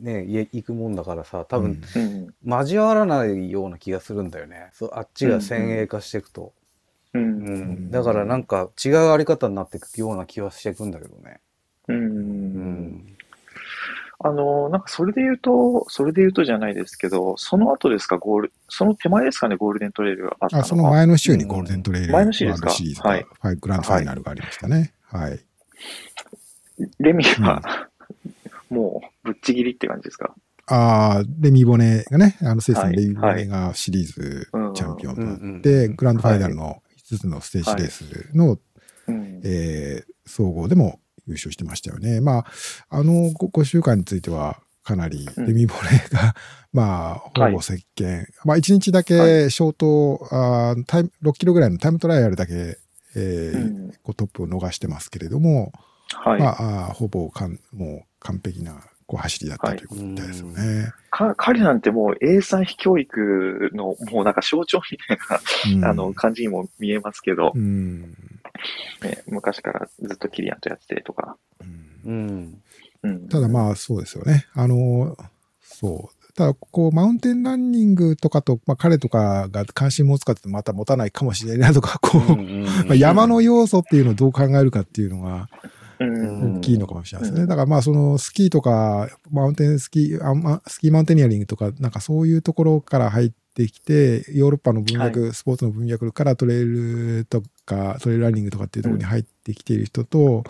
[0.00, 2.34] ね、い行くもんだからさ、多分、うん。
[2.44, 4.70] 交わらないような気がするんだよね。
[4.72, 6.52] そうあっちが先鋭化していくと。
[7.14, 7.18] う。
[7.18, 7.44] うん
[7.88, 7.90] ん。
[7.90, 11.40] だからなんか違うあり方になっていくような気はしていくんだけどね。
[11.88, 11.92] う。
[11.92, 12.06] うん
[12.96, 13.16] ん。
[14.22, 20.64] あの、なんかそれで言うと、それで言うとじゃないですけど、その後ですか、ゴール、その手前ですかね、ゴールデントレイルがあったのあ、は。
[20.64, 22.54] その前の週にゴールデントレイル前の週シリー
[22.94, 24.92] ズがはいファイグランドファイナルがありましたね。
[25.04, 25.40] はい。
[26.98, 27.88] レミは、
[28.68, 30.34] もう、ぶっちぎりって感じですか？
[30.66, 38.58] ああ、レミー・ボネがね、あの、セイさはいんレミー・ボネがシリーズうんチャンピオンとなうんうんって、グランドファイナルの5つのステージレースの、
[39.08, 39.40] うん。
[39.44, 42.20] えー総合でも優勝してましたよね。
[42.20, 42.44] まあ、
[42.88, 46.36] あの 5, 週間については、かなりうんレミー・ボネが、
[46.72, 48.26] まあ、ほぼ席巻。
[48.44, 52.78] まあ、1日だはけショート、あータイム6キロぐらいのタイムトライアルだけ、
[53.16, 53.58] えーう
[53.88, 55.72] んこうトップを逃してますけれども、
[56.14, 56.40] はい。
[56.40, 58.80] まあ、あーほぼかんもう完璧な
[59.10, 60.92] こう走りだったはいということみたいですよね。
[61.10, 68.14] か彼なんてもう A3 非教育のもうなんか象徴みたいうんな、あの感じにも見えますけど、うん
[69.02, 71.36] ね、昔からずっとキリアンとやっててとか。
[71.60, 72.62] うんうん。
[73.02, 74.46] うん、ただまあそうですよね。
[74.54, 75.16] あの、
[75.60, 76.34] そう。
[76.34, 87.42] ただ、こう、マウンテンランニングとかと、まあ彼とかが関心持つかってまた持たないかもしれないなとか、こう、まあ、山の要素っていうのをどう考えるかっていうのがうん、大きいのかもしれないですね。
[87.42, 100.44] うんだからまあそのスキーとか、マウンテンスキー、あまスキーマウンテニアリングとか、なんかそういうところから入ってきて、ヨーロッパの文脈、スポーツの文脈からトレイルとか、トレイルランニングとかっていうところに入ってきている人と、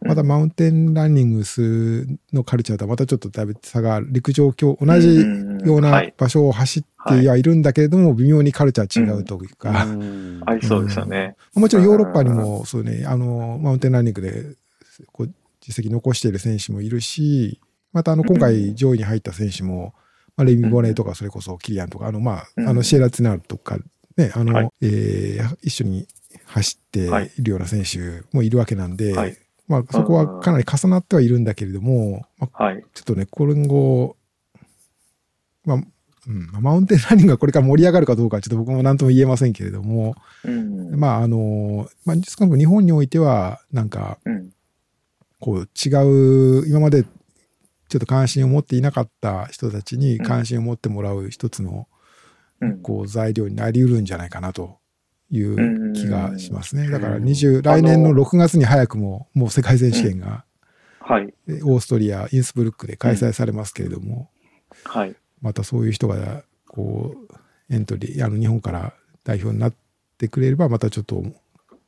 [0.00, 5.16] またマウンテンランニングスのカルチャーとはまたちょっとだいぶ差がある、陸上競、同じ
[5.64, 6.88] ような場所を走って
[7.28, 7.42] はい。
[7.42, 10.40] るんだけれども、微妙にカルチャー違うというか、うん。
[10.46, 11.36] ありそうですよね。
[11.54, 14.54] もちろんヨーロッパにもそうね、あの、マウンテンランニングで
[15.12, 17.60] こう実績残している選手もいるし、
[17.92, 19.94] またあの、今回上位に入った選手も、
[20.36, 23.78] まあ、レミ・ボネとか、それこそキリアンとか、あの、まあ、うんあの、シエラ・ツィナールとか、
[24.16, 26.06] ね、あの、はいえー一緒に
[26.44, 29.36] 走っているような選手もいるわけなんで、はい
[29.68, 32.82] まあ、そこはかなり重なってはいるんだけれども、まあ、はい。
[32.94, 34.16] ちょっとね、今後、
[35.64, 35.76] まあ、
[36.26, 40.98] うん、マウンテンランニングがこれから盛り上がるかどうかはちょっと僕も何とも言えませんけれども、うん。
[40.98, 44.50] まあ、あの、まあ、少なく日本においては、なんか、うん。
[45.40, 51.88] こう、違う、今までちょっと関心を持っていなかった人たちに関心を持ってもらう一つの、
[52.60, 52.82] うん。
[52.82, 54.78] こう、材料になりうるんじゃないかなと
[55.30, 56.90] いう気がしますね。
[56.90, 60.44] だからうん20、来年の6月に早くも、もう世界選手権が、
[61.00, 61.32] はい。
[61.62, 64.30] オーストリア、インスブルックで開催されますけれども、
[64.84, 65.16] はい。
[65.40, 68.92] またそういう人が、こう、エントリー、あの、日本から
[69.24, 69.74] 代表になっ
[70.18, 71.22] てくれれば、またちょっと、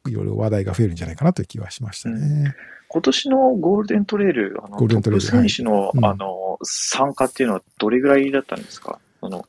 [0.08, 2.54] いろいろ話題が増えるんじゃないかなという気はしましたね。
[2.92, 8.98] 今年のゴールデントレイル、あのゴールデントレイル選手の、はいうんあの、参加っていうのはどれぐらいだったんですか？
[9.20, 9.46] その、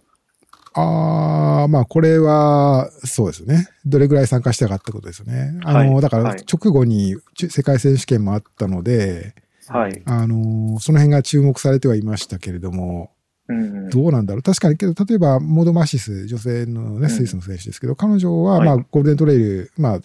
[0.73, 3.67] ああ、まあこれは、そうですよね。
[3.85, 5.59] どれぐらい参加したかってことですよね。
[5.63, 9.33] あの、はいだからはい直後に世界選手権もあったので、
[9.67, 10.01] はい。
[10.05, 13.11] あの、その辺が注目されてはいましたけれども、
[13.47, 13.89] うん。
[13.89, 14.43] どうなんだろう。
[14.43, 20.01] 確かにけど、例えば、モードマシス、女性のうんね、スイスの選手ですけど、彼女は、はいまあ、ゴールデントレイル、まあ、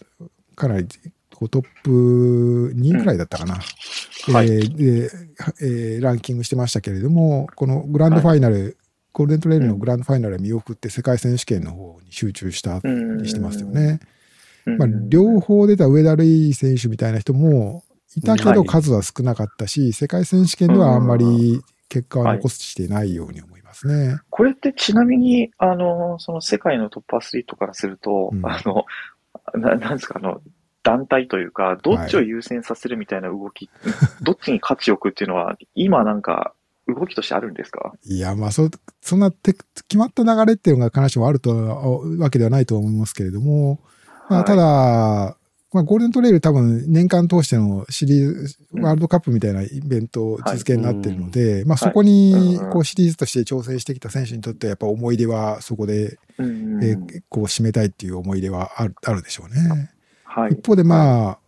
[0.54, 0.86] かなり
[1.36, 3.56] こうトップ2くらいだったかな。
[4.32, 4.50] はい。
[4.50, 5.10] えーで
[5.60, 8.78] えーランキングしてましたけれども、このグランドファイナル、
[9.12, 14.00] ゴールデントレイルのグランドファイナルは見送って世界選手権の方に集中したうんりしてますよね。
[14.64, 14.78] うん。
[14.78, 17.84] まあ、両方出た上田瑠衣選手みたいな人も
[18.16, 21.60] いたけどはい数は少なかったし、世界選手権ではあんまり
[21.90, 24.18] 結果は残してないように思いますね。
[24.30, 28.46] これってちなみに、あの、その世界のトップアスリートからすると、うん。
[28.46, 28.86] あの、
[29.54, 30.40] ななんですか、あの、
[30.86, 33.68] 団体というか、どっちを優先させるみたいな動き、
[34.22, 36.52] どっちに価値を置くっていうのは、今なんか、
[36.88, 37.92] 動きとしてあるんですか？
[38.04, 38.70] いや、まあそ、
[39.00, 39.52] そんなて
[39.88, 41.50] 決まった流れっていうのが必ずしもあると
[42.20, 43.80] わけではないと思いますけれども、
[44.30, 44.44] まあ、はい。
[44.44, 45.36] ただ、
[45.72, 48.84] まあ、ゴールデントレイル多分年間通してのシリーズ、うん。
[48.84, 52.70] ワールドカップみたいなイベントはい実現になっているので、まあそこはいにうん。
[52.70, 56.84] こうシリーズとして挑戦してきた選手にとってはやっぱ思い出はそこで、うん。
[56.84, 59.90] えーこう締めたいっていう思い出はあるあるでしょうね。
[60.40, 60.52] はい。
[60.52, 61.38] 一方でまあ、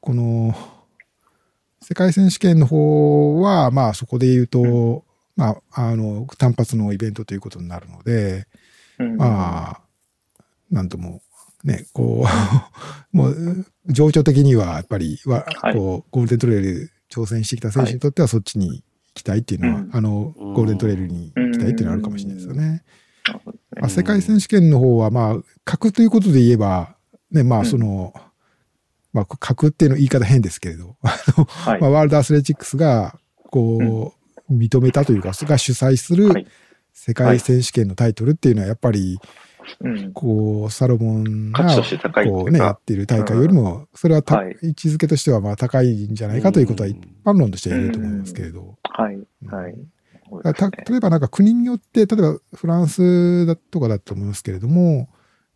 [0.00, 0.54] この
[1.80, 5.04] 世界選手権の方はまあそこで言うと、
[5.36, 8.46] まあ、あの単発のイベントということになるので、
[8.98, 9.16] うん。
[9.16, 9.80] まあ、
[10.70, 11.22] なんとも、
[11.64, 12.26] ね、こ
[13.12, 15.74] う、 もう、情緒的には、やっぱり、わはい。
[15.74, 18.84] こう、ゴールデントレイル挑戦してきた選手にとっては、そっちに行
[19.14, 19.90] きたいっていうのは、うん。
[19.92, 22.84] あの、ゴールデントレイルに行きたいっていうのはあるかもしれないですよね。
[23.80, 26.96] まあ、世界選手権の方は、まあ、格ということで言えば、
[27.30, 28.14] ね、まあ、その、
[29.14, 31.80] まあ、格っていうの言い方変ですけれど、 あの、はい。
[31.80, 33.18] まあ、ワールドアスレチックスが、
[33.50, 34.12] こ
[34.50, 36.46] う、認めたというか、が主催するはい。
[36.92, 39.18] 世界選手権のタイトルっていうのは、やっぱり、
[39.80, 40.12] うん。
[40.12, 41.64] こう、サロモンが、
[42.24, 44.56] こうね、やっている大会よりも、それはた、はい。
[44.62, 48.76] 位置づけとしてはまあ高いんじゃないかということは一般論としては言えると思いますけれど。
[48.82, 49.18] はい。
[49.46, 49.74] はい。
[50.54, 55.08] た例えばなんか国によって、例えばフランスだとかだと思いますけれども、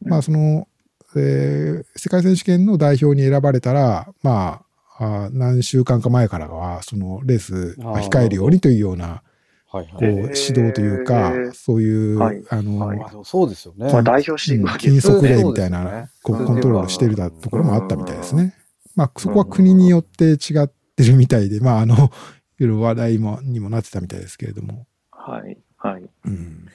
[0.03, 0.11] うん。
[0.11, 0.69] まあその、
[1.17, 4.63] えー世界選手権の代表に選ばれたら、ま
[4.99, 9.23] あ、あー何週間か前からは、そのレース、控えるようにというような、
[9.71, 10.05] こう、はいはい。
[10.05, 13.93] へー指導というか、そういう、はいあの、はいそうですよね。
[13.93, 18.55] まあ代表していくわけです禁則令みたいなね、こうコントロールしてるだところもあったみたいですね。
[18.95, 24.87] まあ、そこは国によって違ってるみたいで、まあ、あの、いろいろ話題も、にもなってたみたいですけれども。
[25.13, 25.57] はい。
[25.77, 26.03] はい。
[26.25, 26.67] うん。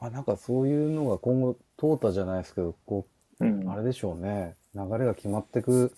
[0.00, 3.13] まあなんかそういうのが今後、淘汰じゃないですけど、こう
[3.46, 4.54] んう、あれでしょうね。
[4.74, 5.92] 流れが決まってく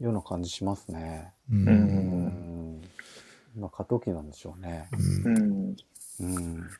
[0.00, 1.32] ような感じしますね。
[1.50, 1.68] うん。
[1.68, 1.78] ううん
[2.78, 2.82] ん。
[3.58, 4.88] まあ過渡期なんでしょうね。
[5.24, 5.76] うんうん。
[6.20, 6.70] うん。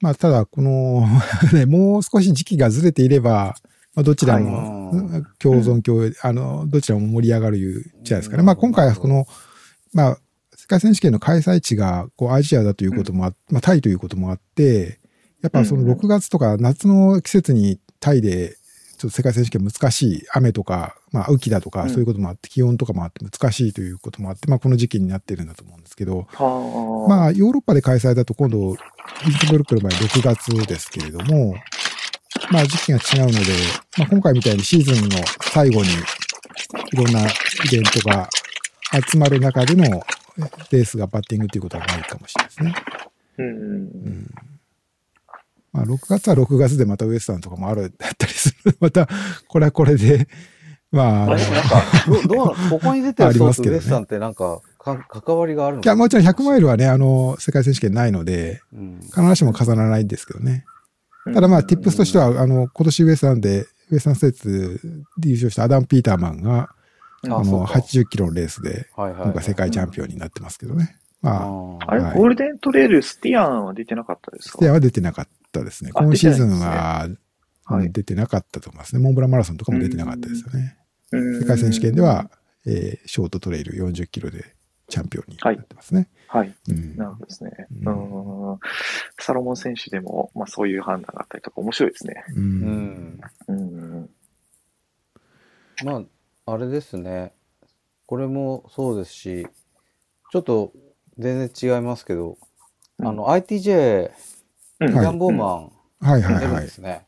[0.00, 1.06] まあ、ただ、この、
[1.54, 3.54] ね、もう少し時期がずれていれば、
[3.94, 8.42] まあ、どちらはいも、共存共栄、あの、どちらも盛り上がるじゃないですかね。
[8.42, 9.26] まあ、今回はこの、
[9.92, 10.18] まあ、
[10.56, 14.98] 世界選手権の開催地が、こう、アジアだということもあまあ、タイということもあって、
[15.40, 18.56] やっぱそのうん6月とか夏の季節にタイで、
[19.02, 27.08] ちょっと世界選手権難しい、雨とか、まあ、雨季だとか、うんそういうこともあって、気温とかもあって難しいということもあって、まあ、この時期になっているんだと思うんですけど、はあ。
[27.08, 28.76] まあ、ヨーロッパで開催だと今度、イン
[29.32, 31.56] スブルクの場合6月ですけれども、
[32.52, 33.52] まあ時期が違うので、
[33.98, 35.18] まあ今回みたいにシーズンの
[35.52, 35.90] 最後に
[36.92, 37.24] いろんなイ
[37.72, 38.28] ベントが
[39.10, 39.84] 集まる中での
[40.70, 42.74] レースがバッティングということはないかもしれないですね。
[43.38, 43.46] うん。
[43.46, 44.30] うん
[45.72, 48.76] まあ6月は6月でまたウエスタンとかもあるだったりする。
[48.80, 49.08] また、
[49.48, 50.28] これはこれで、
[50.90, 51.82] まあ、あれなんか、
[52.28, 55.82] どどうここに出てあるソースウエスタンってなんか、か関わりがあるの？
[55.82, 59.00] いや、もちろん100マイルはね、あの、世界選手権ないので、うん。
[59.00, 60.66] 必ずしも重ならないんですけどね。
[61.32, 64.80] ただまあ、ティップスとしては、あの、今年ウエスタンで、ウエスタンステーツ
[65.18, 66.68] で優勝したアダム・ピーターマンが、
[67.22, 69.22] うんあの、あそうか80キロのレースで、はいはい。
[69.22, 70.96] 今回世界チャンピオンになってますけどね。
[71.22, 74.58] まあ、ああれ、はいゴールデントレイル、スティアンは出てなかったですか？
[74.58, 75.90] ステアは出てなかったですね。
[75.94, 77.08] あ今シーズン出ては、
[77.92, 79.00] 出てなかったと思いますね。
[79.02, 80.76] モンブランマラソンとかも出てなかったですよね。
[81.12, 82.30] 世世界選手権では、
[82.66, 84.56] えーショートトレイル40キロで
[84.88, 86.08] チャンピオンになってますね。
[86.28, 86.54] はい。
[86.68, 87.66] うんなるほどですね。
[87.84, 88.58] ううん。
[89.18, 92.24] サロモン選手でも、まあそういう判断があったりとか面白いですね。
[92.34, 93.20] ううんん。
[93.48, 94.10] うん。
[95.84, 96.02] ま
[96.46, 97.32] あ、あれですね。
[98.06, 99.46] これもそうですし、
[100.30, 100.72] ちょっと
[101.18, 102.38] 全然違いますけど、
[102.98, 104.12] うんあの、ITJ う
[104.80, 106.64] うんはいヤンボーマンはいはい出るんはい。
[106.64, 107.06] ですね。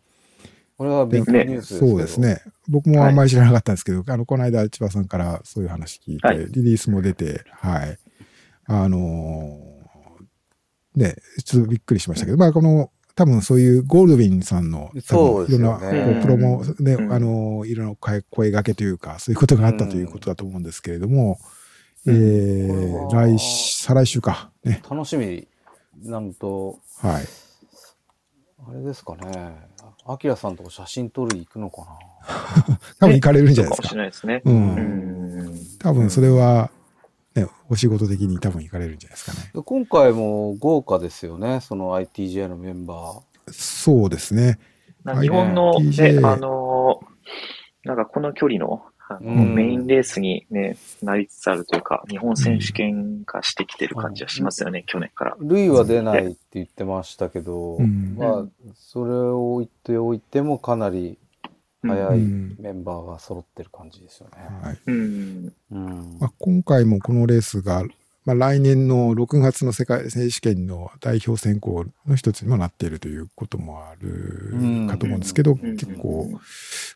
[0.77, 1.79] これはビッグニュース。
[1.79, 2.21] そうです。
[2.21, 2.43] ね。
[2.69, 7.99] 僕もあんまり知らなかったんですけど、あの、この間、千葉さんからそういう話聞いて、はいリリースも出て、はい。
[8.67, 21.54] あのーね、ちょっとびっくりしましたけど、まあ、この、多分そういうゴールドウィンさんの、多そう分いろんな、プロモ、ね、うんあのーいろんな声声掛けというか、そういうことがあったということだと思うんですけれども、うん
[22.07, 24.51] えー、来し、再来週か。
[24.65, 24.83] ね。
[24.89, 25.49] 楽しみ
[26.03, 27.25] なんと、はい。
[28.67, 29.57] あれですかね。
[30.07, 32.79] アキラさんとこ写真撮り行くのかな。
[33.01, 33.99] 多分行かれるんじゃないですかかもしれ。
[33.99, 34.43] ないですね。
[34.45, 34.51] う。
[34.51, 35.61] うんん。
[35.79, 36.71] 多分それは、
[37.35, 39.51] ね、お仕事的に多分行かれるんじゃないですかね。
[39.55, 41.61] で今回も豪華ですよね。
[41.61, 44.59] その ITJ のメンバそうですね。
[45.05, 47.01] な日本の、ね、あの、
[47.85, 48.83] なんかこの距離の
[49.21, 55.37] あの、うんメインレースに、ね、なりつつあるというか、日本選手権化してきてる感じはしますよね、去年から。
[55.39, 55.49] ー。
[55.49, 58.45] ルイは出ないって言ってましたけど、うんまあ、
[58.75, 61.19] それを言っておいてもかなり
[61.83, 64.77] 早いうんメンバーが揃ってる感じですよね。
[66.19, 67.85] まあ、今回もこのレースが、
[68.25, 76.31] まあ、来年の6月の世界選手権の代表選考の一つにもなっているということもあるかと思うんですけど、うん結構、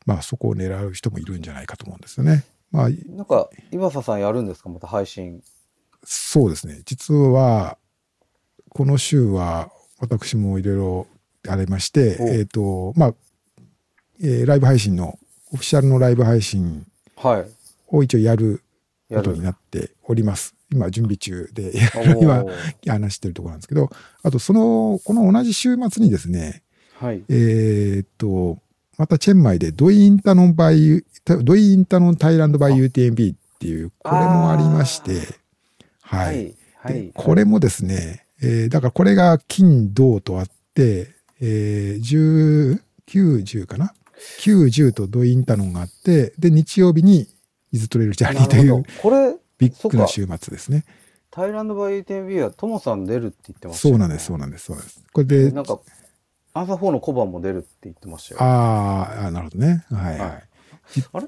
[0.07, 2.45] まあ、そこを狙う人もいるんじゃないかと思うんですよね。
[2.71, 4.69] まあ、なんか、岩佐さんやるんですか？
[4.69, 5.43] また配信。
[6.05, 6.81] そうですね。
[6.85, 7.77] 実は、
[8.71, 9.71] この週は
[10.01, 11.07] 私もいろいろ
[11.49, 13.15] ありまして、おえっ、と、まあ、
[14.23, 15.19] えーライブ配信の、
[15.53, 17.47] オフィシャルのライブ配信はい。
[17.89, 18.63] を一応やる
[19.09, 19.43] ことに。
[19.43, 20.55] なっております。
[20.71, 21.73] 今、準備中で、
[22.21, 22.45] 今、
[22.87, 23.91] 話してるところなんですけど、
[24.23, 26.63] あと、その、この同じ週末にですね、
[26.95, 27.23] はい。
[27.29, 28.59] えーっと、
[28.99, 35.21] またチェンマイでドイインタノンバイ、ドイインタノンタイランドバイ UTMB っていう、これもありまして、
[36.01, 36.25] は。
[36.25, 36.55] はいい。
[36.77, 37.13] はでい。
[37.15, 41.09] これもですね、えーだからこれが金、銅とあって、
[41.41, 43.95] えー、10、9、10かな
[44.41, 47.29] ?9、10とドインタノンがあって、で、日曜日に
[47.73, 50.85] イズトレイルチャーリーというこれ、ビッグな週末ですね。
[51.31, 53.99] タイランドバイ UTMB はトモさん出るって言ってましたよね。
[53.99, 55.03] そうなんです、そうなんです、そうなんです。
[55.13, 55.79] これで、なんか、
[56.55, 58.41] アンサー4のコバンも出るって言ってましたよ。
[58.43, 59.85] あーあー、なるほどね。
[59.91, 60.29] はい、はい。
[60.31, 60.43] はい
[61.13, 61.27] あれ？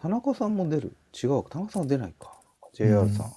[0.00, 0.96] 田中さんも出る？
[1.22, 1.44] 違う。
[1.48, 2.32] 田中さんは出ないか。
[2.72, 3.32] JR さん。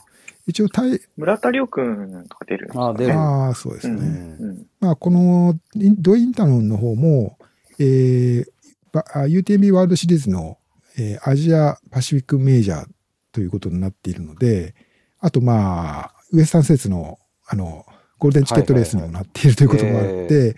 [0.47, 3.95] 一応タイ、村田亮君とか出るんですかねあ出るああ、そうですね。
[3.95, 3.99] う
[4.45, 4.65] んうん。
[4.79, 7.37] まあ、このドインタノンの方も、
[7.79, 8.45] えー
[8.93, 10.57] ばあ UTMB ワールドシリーズの、
[10.97, 12.87] えーアジアパシフィックメジャー
[13.31, 14.75] ということになっているので、
[15.19, 17.85] あとまあ、ウエスタンセーツの、あの、
[18.17, 20.55] ゴールデンチケットレースにもなっているということもあって、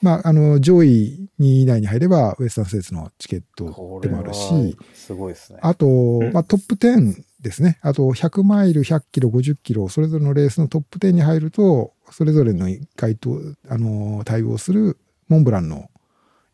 [0.00, 5.58] まあ、あの、上位2位以内に入れば、ウエスタンセーツのチケットでもあるし、すごいですね。
[5.62, 7.78] あと、んまあ、トップ10ですね。
[7.82, 15.90] あと、100マイル、100キロ、50キロ、それぞれのレースのトップ10に入ると、それぞれの該当、あの、対応するモンブランの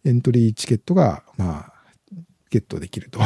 [0.04, 1.69] エントリーチケットが、まあ、
[2.50, 3.20] ゲットできると。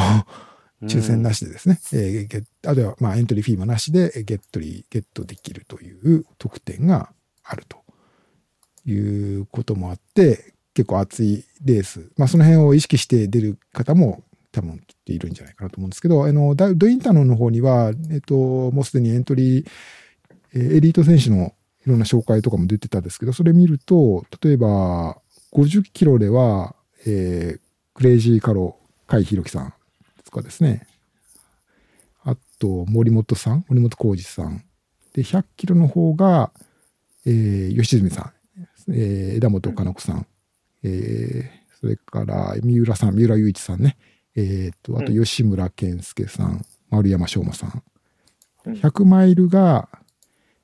[0.83, 1.79] 抽選なしでですね。
[1.93, 7.09] えーゲッあるいは、まあ、エントリーフィーもなしで、えーゲットリー、ゲットできるという特典が
[7.43, 7.77] あると
[8.85, 12.11] いうこともあって、結構熱いレース。
[12.17, 19.67] まあ、その辺を意識して出る方も多分きっといるんじゃないかなと思うんですけど、あの、ダドインターノンの方には、えっと、もうすでにエントリー、
[20.53, 21.53] えーエリート選手の
[21.85, 25.21] いろんな紹介とかも出てたんですけど、それ見ると、例えば、
[25.53, 27.59] 50キロでは、えー
[27.93, 28.77] クレイジーカロ、
[29.07, 29.73] 甲斐弘樹さん
[30.23, 30.87] とかですね。
[32.23, 34.63] あと、森本さん、森本浩二さん。
[35.13, 36.51] で、100キロの方が、
[37.25, 38.33] えー吉住さ
[38.87, 40.27] ん、えー枝本かな子さん、
[40.83, 43.97] えーそれから三浦さん、三浦雄一さんね。
[44.35, 47.83] えーと、あとうん吉村健介さん、丸山翔馬さん。
[48.65, 49.87] うん100マイルが、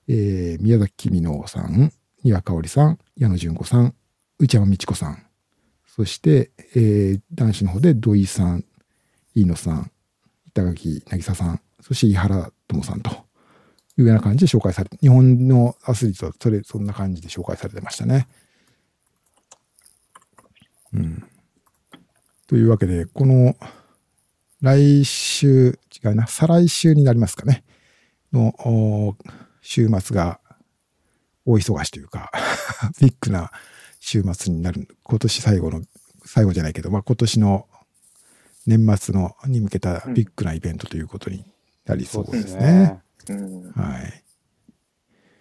[0.08, 1.92] えー宮崎君野さん、
[2.24, 3.94] 丹羽香織さん、矢野純子さん、
[4.40, 5.24] 内山美智子さん。
[5.94, 8.64] そして、えー男子の方で土井さん、
[9.36, 9.92] 飯野さん、
[10.48, 13.12] 板垣渚さん、そして井原智さんと
[13.98, 18.30] いうような感じで紹介されて、日本のアスリートはそれ、そんな感じで紹介されてましたね。
[20.94, 21.24] うん。
[22.48, 23.56] というわけで、この
[24.62, 27.66] 来週、違うな、再来週になりますかね、
[28.32, 29.18] の
[29.62, 30.40] 週末が
[31.46, 32.32] 大忙しというか、
[33.02, 33.52] ビッグな
[34.04, 35.84] 週末になる、今年最後の、
[36.26, 37.68] 最後じゃないけど、まあ今年の
[38.66, 41.46] 年末のに向けたビッグなイベントということに
[41.86, 43.00] なりそうですね。。
[43.30, 43.72] うん。
[43.72, 44.24] はい。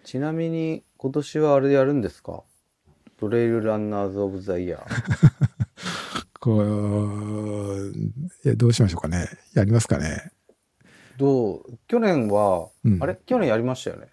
[0.03, 2.43] ちなみに今年はあれやるんですか？
[3.17, 4.81] トレイルランナーズ・オブ・ザ・イヤー。
[6.39, 7.91] こう、
[8.45, 9.27] いやどうしましょうかね。
[9.53, 10.31] やりますかね。
[11.17, 11.77] どう？
[11.87, 13.19] 去年は、うんあれ？
[13.25, 14.07] 去年やりましたよね。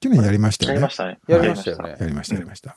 [0.00, 0.74] 去年やりましたよね。
[0.74, 1.18] やりましたね。
[1.28, 2.76] やりましたよねやりました、やりました。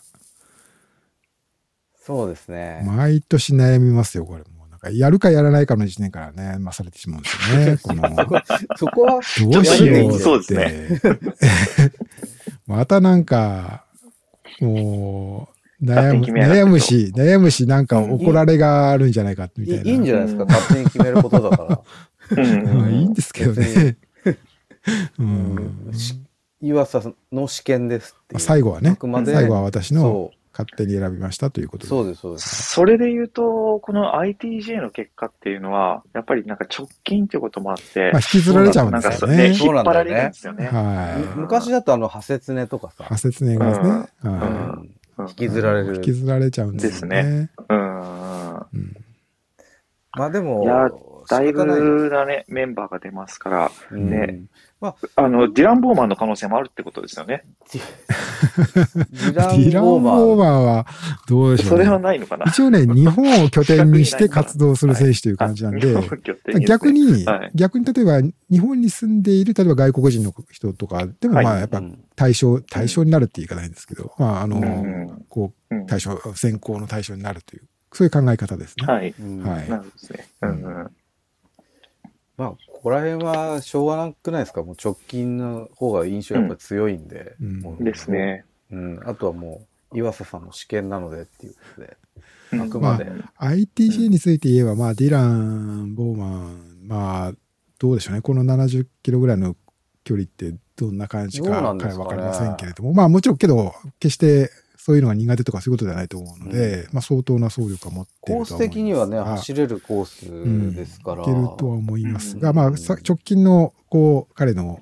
[2.06, 2.84] そうですね。
[2.86, 4.39] 毎年悩みますよ、これ。
[4.39, 7.78] もうなんかやるかやらないかの1年からね、まされてしまうんですよね。
[7.82, 10.20] この、そこは、どうしようって。
[10.20, 10.99] そうですね
[12.68, 13.86] またなんか、
[14.60, 15.47] も
[15.82, 19.91] う、悩む、悩むし、悩むし、なんか怒られがあるんじゃないか、みいたいな。
[19.91, 21.82] いいんじゃないですか、勝手に決めることだから。
[22.91, 23.97] いいんですけどね。
[25.20, 25.91] ううん
[26.62, 28.41] 岩佐の試験ですっていう。
[28.41, 31.88] 最後はね最後は私のそ勝手に選びましたということ。
[31.88, 32.72] そうです、そうです。
[32.72, 39.18] それで言うと、この ITJ の結果っていうのは、やっぱりなんか直近っていうこともあって、まあ、引きずられちゃうんですよね。
[39.18, 40.68] そうなんだよね引っ張られるんですよね。
[40.68, 41.39] はい。
[41.39, 44.08] 昔だとあの、派切ねとかさ派、説明がですね。
[44.24, 44.89] うはん
[45.30, 45.88] 引きずられい。
[45.88, 46.01] る引。
[46.01, 47.24] きずられちゃうんですよね。
[47.24, 48.56] ですうん。
[48.56, 49.04] うん
[50.16, 50.64] まあでも、
[51.30, 54.42] だいぶなね、メンバーが出ますから、うんね
[55.16, 57.46] あの、ディラン・ボーマンの可能性もあるってことですよね。
[57.72, 60.18] ディラン・ボーマン。
[60.18, 60.86] ボーマンは
[61.28, 62.04] どうでしょそうれはね。
[62.04, 78.86] ないのかな一応ね、日本を拠点にして活動する選手という感じなんで、日本拠点に逆にはい、逆に例えば日本に住んでいる、例えば外国人の人とかでも、はいまあやっぱうん対象、対象になるって言い方ないんですけど、まああの、うんこう、うん対象、選考の対象になるという、そういう考え方ですね。
[78.86, 79.14] はい。
[79.20, 80.28] うんはいなるほどですね。
[80.42, 80.54] うんう
[80.84, 80.92] ん。
[82.38, 84.64] まあ、ここら辺はしょうがなくないですか？
[84.64, 87.36] もう直近の方が印象やっぱ強いんで。
[87.42, 88.10] うんです。
[88.10, 88.46] ね。
[88.72, 89.00] うん。
[89.06, 91.88] あとはもう、岩佐さんの試験なのでっていうことで。
[91.88, 93.06] うんあくまで。
[93.40, 97.34] ITJ について言えば、まあディラン、ボーマン、まあ
[97.80, 99.56] どうでしょうね、この70キロぐらいの
[100.04, 104.52] 距離ってどんな感じかかねわかりませんけれども、まあもちろんけど、決して
[104.86, 111.22] そういうのが苦手とかそういうことではないと思うので、まあ相当な走力は持っていコースるとは思います的にはね、が走れるコースですから。
[111.22, 114.82] いけるとは思いますが、うんまあさ直近のこう彼の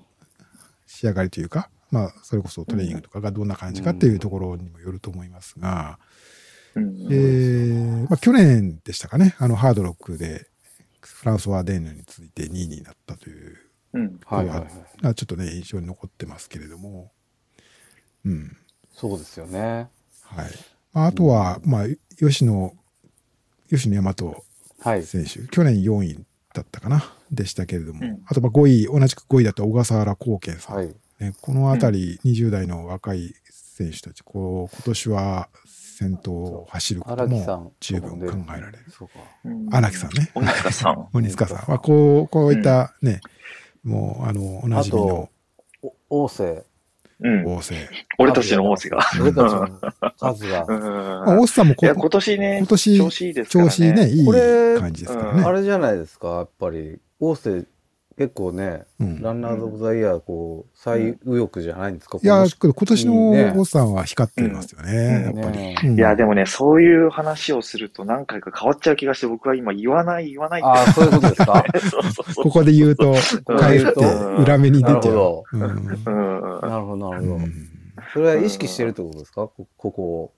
[0.88, 5.99] 仕上がりというか、まあそれこそトレーニングとかがどんな感じかっていうところにもよると思いますが、
[6.74, 10.47] うんえーまあ、去年でしたかね、あのハードロックで
[11.02, 13.56] フランソワ・デーヌに続いて2位になったという
[13.93, 14.20] うん。
[14.26, 14.70] はいはいはい。
[15.02, 17.12] のはちょっとね、印象に残ってますけれども、
[18.26, 18.58] うん。
[19.02, 19.89] そうですよね。
[20.24, 20.52] はい。
[20.93, 21.86] まあ、あとは、まあ、
[22.20, 22.72] 吉野、
[23.68, 24.36] 吉野大和
[24.91, 25.04] はい。
[25.04, 26.20] 選手、去年4位
[26.54, 30.95] だったかな、でしたけれども、うんあとまあ5位、同じく5位だった小笠原光健さん、はい。
[31.20, 37.28] ね、このあたり20代の若い選手たち、こう、今年は先頭を走ること。
[37.28, 38.86] も十分考えられる。
[38.91, 39.14] そうか。
[39.45, 40.30] うん荒木さんね。
[40.36, 41.08] 鬼塚さん。
[41.14, 43.22] 鬼塚さんは、こう、こういったね、
[43.84, 45.30] もう、あの、おなあじみの
[45.82, 46.28] と、お
[47.22, 47.30] 王政。
[47.30, 47.45] うん。
[47.53, 47.89] 王政。
[48.17, 48.99] 俺たちの王子が。
[49.22, 49.67] 俺たちの
[50.19, 50.65] 数が
[51.39, 53.63] 王さんもこいや、今年ね、今年調子いいですね。
[53.63, 54.26] 調子ね、いい
[54.80, 55.43] 感じですからうんね。
[55.45, 56.97] あれじゃないですか、やっぱり。
[57.19, 57.67] 王政、
[58.22, 59.19] 結構ね、うん。
[59.22, 65.39] ランナーズ・オブ・ザ・イヤー、こう、最右翼じゃないんですか、いや、この今年の王さんは光ってますよね、うん。
[65.39, 65.57] やっぱり。
[65.57, 65.76] ね。
[65.84, 65.95] うん。
[65.97, 70.61] いや、でもね、そういう話をすると何回か変わっちゃう気がして、僕は今言わない、言わない。
[70.61, 71.63] ああ、そういうことですか？
[72.43, 73.13] ここで言うと、
[73.45, 73.91] こかえって
[74.39, 75.76] 裏目に出ちゃうなる。
[76.69, 77.36] なるほど、なるほど。
[77.36, 77.51] うん。
[78.13, 79.47] それは意識してるってことですか？
[79.47, 80.32] こここを。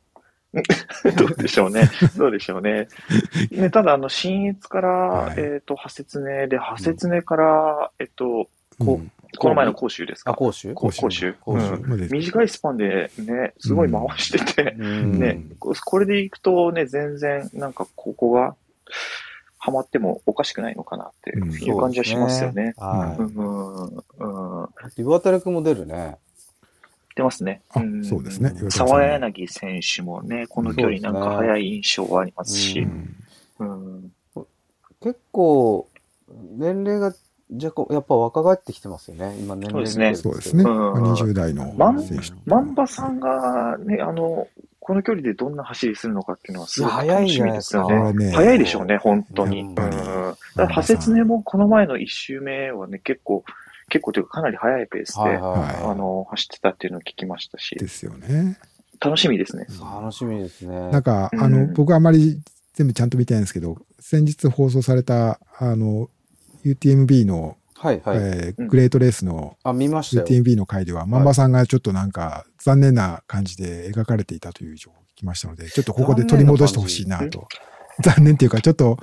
[1.17, 1.89] どうでしょうね。
[2.15, 2.87] どうでしょうね。
[3.51, 8.47] ねただ、あの、新越から、はいえっ、と、派切ねで、派切ねから、えっと、
[8.79, 10.35] こうんこの前の講習ですあ、か。
[10.35, 11.33] 講習講講習。
[11.41, 18.55] 講習うんまで短いスパンでね、すごい回してて、うん ね、ここれでいくとね、全然、なんか、ここが、
[19.57, 22.73] ハマってもおかしくないのかなっていう感じはしますよね。
[22.77, 24.69] はうん、うん、うん。
[24.97, 25.01] い。
[25.01, 26.17] 岩渡君も出るね。
[27.15, 27.61] 出ますね。
[27.73, 32.87] あんそうですね沢柳選手もね、この距離なんか速い印象はありますし
[35.01, 35.89] 結構、
[36.57, 37.13] 年齢が
[37.51, 39.35] 若干、やっぱ若返ってきてますよね。
[39.39, 40.63] 今年齢そうですね。
[40.63, 42.31] うんまあ20代のまん選手。
[42.45, 44.47] 万場さんがね、あの、
[44.79, 47.95] この距離でどんな走りするのかっていうのはすごく楽しみですよね。
[47.95, 49.61] 早いですか早いでしょうね、本当に。
[49.61, 49.75] うん。
[49.75, 49.89] だか
[50.55, 53.43] ら、派切ねもこの前の一周目はね、結構、
[53.93, 58.57] 結構というかかなり速いペースで、はいはいはいあの、走ってたっていうのを聞きましたし、ですよね。
[58.99, 59.67] 楽しみですね。
[59.79, 60.89] 楽しみですね。
[60.89, 62.41] なんか、うんあの、僕はあまり
[62.73, 66.09] 全部ちゃんと見てないんですけど、先日放送された、あの、
[66.65, 68.17] UTMB の、はいはい。
[68.17, 70.27] うんえーグレートレースのあ、見ましたよ。
[70.27, 77.47] UTMB の回では、マンバさんがちょっとなんか残念な感じで描かれていたという情報を聞きましたので、ちょっとここで取り戻してほしいなと。
[78.03, 78.97] 残念っていうか、ちょっと、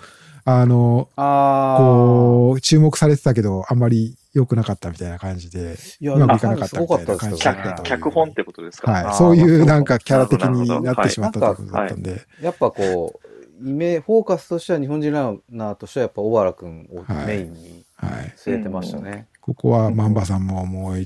[0.45, 1.79] あの、ああ。
[1.79, 8.93] こう、注目されてたけど、あんまり良くなかったみたいな感じで、うまくいかなかったみたいな感じだ脚本ってことですか？
[8.93, 9.15] はい。
[9.15, 13.21] そういうなんかまあキャラ的になってしまったとはいいうことだったんで、やっぱこ
[13.63, 18.35] う、イメフォーカスとしては日本人ランナーとしてはやっぱ小原くんをはいメインにはい。
[18.37, 19.27] 据えてましたね。
[19.41, 21.01] ここはマンバさんももう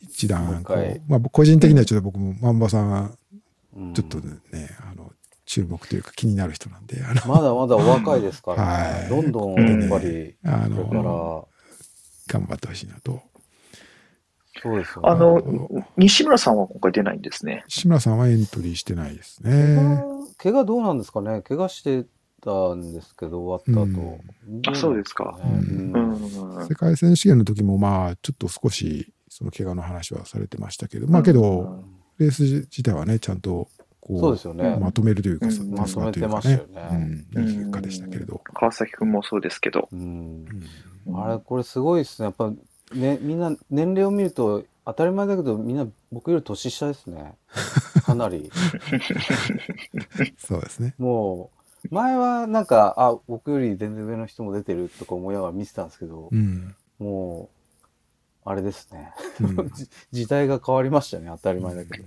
[0.00, 3.18] 一段、こもうまあ個人的にはちょっと僕もマンバさん
[3.94, 4.34] ちょっとね、
[4.80, 5.12] あの、
[5.44, 9.00] 注目というか気になる人なんで、まだまだお若いですからね。
[9.00, 9.08] はい。
[9.08, 11.48] どんどんやっぱり、あの、
[12.26, 13.20] 頑張ってほしいなと。
[14.62, 15.08] そうですよね。
[15.08, 17.64] あの、西村さんは今回出ないんですね。
[17.68, 19.76] 志村さんはエントリーしてないです怪ね。
[19.76, 21.40] 我怪我どうなんですかね？
[21.42, 22.06] 怪我して
[22.42, 24.20] たんですけど、終わった後。
[24.70, 26.66] あそうですかどうですうか。
[26.66, 31.84] 世界選手権の時もまあ、ちょっと少し、その怪我の話はされてましたけど、まあけど、
[32.18, 33.68] レース自体はね、ちゃんと、
[34.00, 34.76] こう、そうですよね。
[34.76, 38.42] まとめるというか、うんまとめというかまとめてましたよね、うん、いい結果でしたけれど。
[38.52, 39.88] 川崎くんもそうですけど。
[39.92, 40.46] うんうん
[41.14, 42.26] あれ、これすごいですね。
[42.26, 42.50] やっぱ、
[42.94, 47.34] ね、みんな年齢を見ると当たり前だけど、みんな僕より年下ですね。
[48.04, 48.50] かなり。
[50.38, 50.94] そうですね。
[50.98, 51.50] も
[51.84, 56.74] う、前はなんか、あ、僕より全然上の人も出てるとか思いながら見てたんですけど、うん。
[56.98, 57.50] も
[58.44, 59.12] う、あれですね。
[59.40, 61.28] うんじ 時代が変わりましたね。
[61.28, 62.04] 当たり前だけど。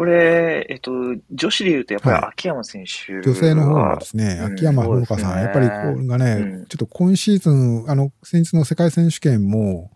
[0.00, 0.92] これ、えっと、
[1.30, 2.24] 女子で言うとやっぱりはい。
[2.30, 6.66] 秋山選手は、女性の方はですね、うん秋山ほのかさん、ねやっぱりこれがね、うん。
[6.68, 9.90] ちょっと今シーズン、あの、先日の世界選手権も、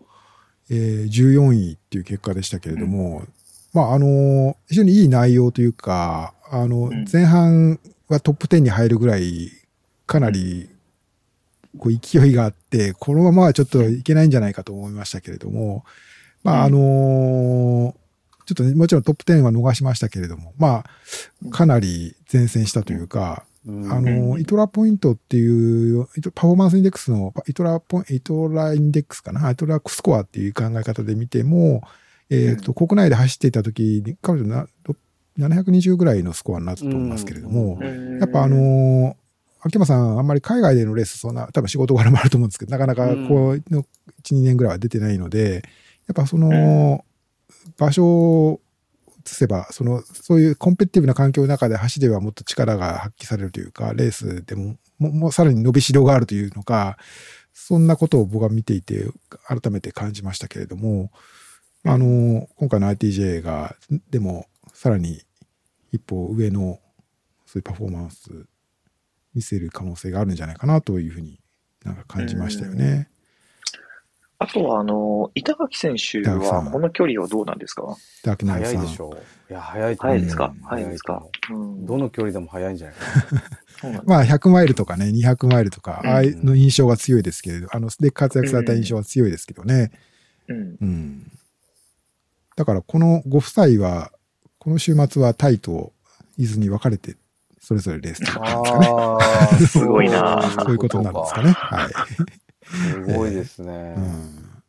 [0.69, 3.23] えー14位っていう結果でしたけれども、
[3.73, 9.49] まあ、あの、非常にいい内容というか、あのん、前半はトップ10に入るぐらい、
[10.05, 10.69] かなり、
[11.79, 15.83] こう勢いがあって、このままはちょっといけないんじゃないかと思いましたけれども、
[16.43, 17.95] まあ、あの
[18.45, 20.83] ちょっとねもちろんトップ10は逃しましたけれども、ま
[21.47, 23.91] あ、かなり善戦したというか、うん。
[23.91, 31.81] あの、 ITRA ポイントっていう、 performance index の、 ITRA ポイン ITRA index かな、 ITRA スコアっていう考え方で見ても、
[32.29, 34.95] えっ、と、国内で走っていた時に、彼女なろ
[35.39, 38.19] 720ぐらいのスコアになったと思いますけれども、うん。
[38.19, 39.25] やっぱあのー
[39.67, 43.81] 秋山さん、あんまり海外でのレース、そんな、多分仕事柄もあると思うんですけど、なかなかこう、の
[44.21, 45.63] 1、2年ぐらいは出てないので、
[46.05, 47.03] やっぱその、
[47.77, 48.61] 場所を
[49.25, 56.97] 移せば、その、そういうコンペティブな環境の中で走ればもっと力が発揮されるというか、レースでも、ももうさらに伸びしろがあるというのか、
[57.53, 59.07] そんなことを僕は見ていて、
[59.47, 61.11] 改めて感じましたけれども、
[61.83, 63.75] あの、今回の ITJ が、
[64.09, 65.21] でも、さらに
[65.91, 66.79] 一歩上の、
[67.45, 68.45] そういうパフォーマンス
[69.33, 71.39] 見せる可能性があるんじゃないかなというふうに
[71.83, 73.09] なんか感じましたよね。
[74.37, 77.95] あとは、あの、板垣選手はこの距離はどうなんですか？
[78.23, 78.75] ダークナイトさん。
[78.77, 79.51] 早いでしょう。
[79.51, 80.45] いや、早い早いですか？
[80.53, 81.23] うん早いですか？
[81.51, 82.95] うんどの距離でも早いんじゃない
[83.81, 89.91] かな まあ100マイルとかね、200マイルとか、うんああいうの印象が強いですけれど、あの、で活躍された印象は強いですけどね。
[90.49, 90.75] うん。
[90.81, 91.31] うん。
[92.57, 94.11] だからこのご夫妻は、
[94.59, 95.93] この週末はタイと
[96.37, 97.15] 伊豆に分かれて、
[97.61, 98.45] それぞれレースとな。
[98.47, 98.87] かですかね。
[98.89, 99.17] あ
[99.51, 101.51] あ、すごいな そういうことになるんですかね。
[101.51, 101.91] はい。
[102.65, 103.99] すごいですねう。
[103.99, 104.61] ん。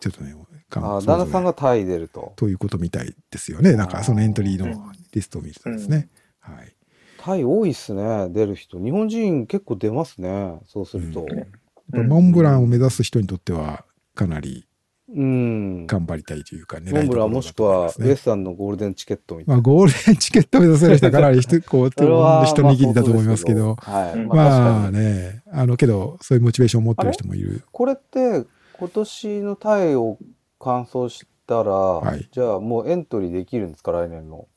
[0.00, 0.34] ちょっとね、
[0.74, 2.32] あ旦那さんがタイ出ると。
[2.36, 3.74] ということみたいですよね。
[3.74, 6.08] なんかそのエントリーのリストを見てたんですね。
[6.38, 6.74] はい。
[7.18, 8.78] タイ多いっすね、出る人。
[8.78, 11.22] 日本人結構出ますね、そうすると。
[11.22, 11.46] うん
[11.88, 13.84] モンブランを目指す人にとっては、
[14.16, 14.65] かなり
[15.08, 15.86] うん。
[15.86, 19.54] 頑張りたいというか、狙いモンブランもしくはウエスタンのゴールデンチケットみたいな。
[19.54, 24.86] まあ、ゴールデンチケットを目指せる人はかなり人、こう、一握りだと思いますけど、まあま。
[24.86, 27.62] あね、あの、けど、そういうモチベーションを持ってる人もいる。
[27.70, 28.44] これって、
[28.78, 30.18] 今年のタイを
[30.58, 34.48] 完走したら、いじゃあもうエントリーできるんですか、来年の。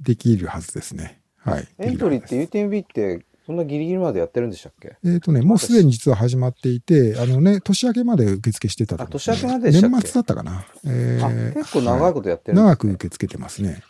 [0.00, 1.20] できるはずですね。
[1.36, 1.68] はい。
[1.78, 4.98] エントリーって UTMB って、そんなギリギリまでやってるんでしたっけ？
[5.02, 9.96] えっ、とね、もうすでに実は始まっていて、あのね、年明けまで受付してたと思うあ年明けまででしたっけ？
[9.96, 10.66] 年末だったかな。
[10.84, 13.82] えあ、ー結構長いことやってるん長ですねく受け付けてますね。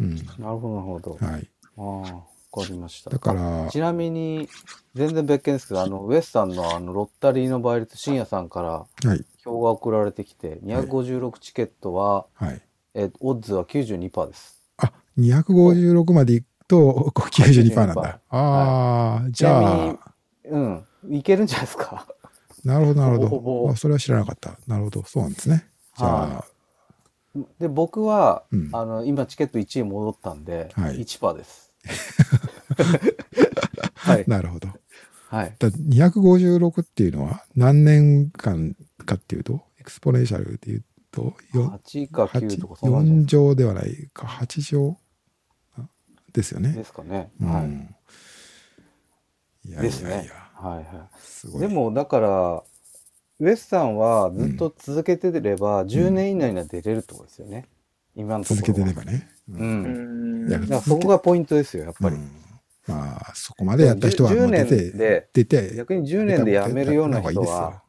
[0.00, 0.16] うん。
[0.16, 1.18] なるほど、なるほど。
[1.20, 1.50] はい。
[1.76, 2.22] ああ、わ
[2.66, 3.10] かりました。
[3.10, 4.48] だから、ちなみに、
[4.94, 8.70] 全然別件ですけど、あの、ウエスタンのあの、ロッタリーの倍率、深夜さんから
[9.10, 9.22] はい。
[9.44, 12.62] 票が送られてきて、256チケットは、はい。
[12.94, 14.62] え、オッズは92%です。
[14.78, 18.20] あ、256までと、こう92%なん92%だ。
[18.30, 19.98] ああ、じゃにあ、
[20.50, 22.06] うん、いけるんじゃないですか？
[22.64, 23.70] なるほど、なるほほぼほ。
[23.70, 24.58] あそれは知らなかった。
[24.66, 25.66] なるほど、そうなんですね。
[25.96, 26.44] じゃあ、
[27.58, 31.72] で、僕は、うんあの、今チケット1位戻ったんで、はい1%です。
[33.94, 34.24] はい。
[34.26, 34.68] なるほど。
[35.28, 35.54] はい。
[35.58, 45.03] だ256っていうのは何年間かっていうと、エクスポネンシャルでいうと、よ8か9とかそんなんじゃ4乗ではないか、8乗あ
[46.34, 46.72] ですよね。
[46.72, 47.30] ですかね。
[47.40, 47.68] うんはい。
[49.68, 50.32] いやいですねやいや、。
[50.54, 50.86] はいはい。
[51.18, 51.60] すごい。
[51.62, 52.62] でもだから、
[53.40, 57.66] ウエスタンはずっと続けてれば、10年以内には出れるってことですよね。
[58.14, 58.86] 今のところ続は。
[58.86, 59.28] けてればね。
[59.48, 59.84] ううんん。
[59.84, 62.16] うんだからそこがポイントですよ、やっぱり。
[62.16, 62.30] うん
[62.86, 67.80] まあ、そこまでやった人はも10う出年て、で、出て、逆に10年で辞めるような人は、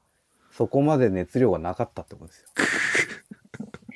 [0.53, 2.47] そこまで熱量がなかったってことですよ。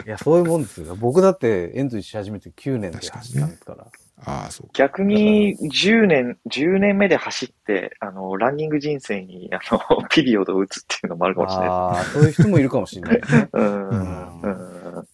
[0.05, 0.95] いや、そういうもんですよ。
[0.97, 3.87] 僕だってエントリーし始めて9年で走ったんですから。
[4.25, 4.73] ああ、そうか。
[4.73, 13.21] 逆に10年、10年目で走って、あの、ランニング人生に、あの、 ピリオドを打つっていうのもあるかもしれないああ、そういう人もいるかもしれないね。
[13.53, 13.89] うん。
[13.89, 14.47] うんう
[15.01, 15.07] ん。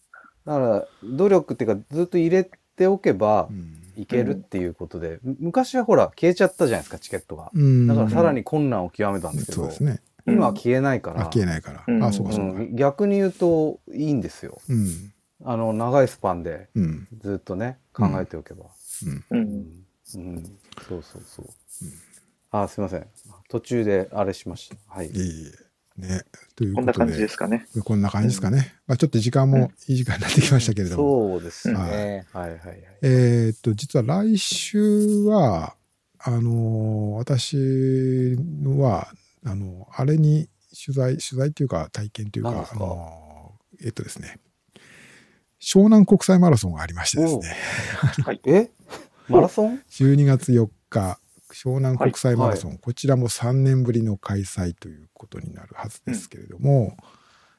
[0.44, 3.76] だから、努力っていうか、ずっと入れておけばう、ん。
[3.96, 7.50] いけるっていうことで、む昔はほら、消えちゃったじゃないですか、チケットが。
[7.54, 10.00] うんだからさらに困難を極めたんですけど、そうですね。
[10.26, 11.84] 今は消えないかあ、ら、消えないから。
[11.86, 12.60] うんあ、そうか、そうか。
[12.60, 14.58] うん逆に言うといいんですよ。
[14.68, 15.12] うん。
[15.44, 17.08] あの、長いスパンでうん。
[17.18, 18.66] ずっとね、考えておけば。
[19.04, 19.12] うん。
[19.12, 19.24] う。
[19.30, 19.86] うんん。
[20.14, 20.58] うん
[20.88, 21.46] そうそうそう。
[22.50, 23.06] あ、すいません。
[23.48, 24.76] 途中であれしました。
[24.88, 25.08] はい。
[25.08, 25.66] いえいえ。
[26.00, 26.22] ね。
[26.54, 27.66] ということこんな感じでで、すかね。
[27.84, 28.74] こんな感じですかね。
[28.86, 31.32] まあちょっと時間もいい時間になってきましたけれども。
[31.32, 32.26] そうですね。
[32.32, 32.84] ははいいはいはい。
[33.02, 35.74] えーっと、実は来週は、
[36.18, 38.36] あのー私
[38.78, 39.08] は、
[39.44, 40.48] あの、あれに
[40.84, 44.38] 取材、取材っていうか体験というか、あのーえっとですね、
[45.60, 47.56] 湘南国際マラソンがありましてですね、
[48.46, 48.70] え？
[49.28, 51.18] マラソン？12月4日、
[51.52, 56.96] 湘南国際マラソン、こちらも3年ぶりの開催ということになるはずですけれども、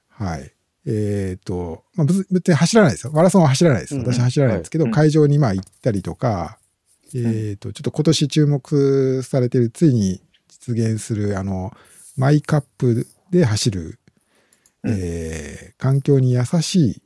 [0.09, 0.51] はい。
[0.85, 3.13] えっ、と、まあ、別別に走らないですよ。
[3.13, 3.95] マラソンは走らないです。
[3.95, 4.01] うん。
[4.03, 4.93] 私は走らないんですけど、はい。
[4.93, 6.57] 会場にまあ行ったりとか、
[7.13, 11.73] えっ、と、ちょっと今年注目されている、ついに実現する、あの、
[12.15, 13.99] マイカップで走る、
[14.83, 14.95] うん。
[14.97, 17.01] えー環境に優しい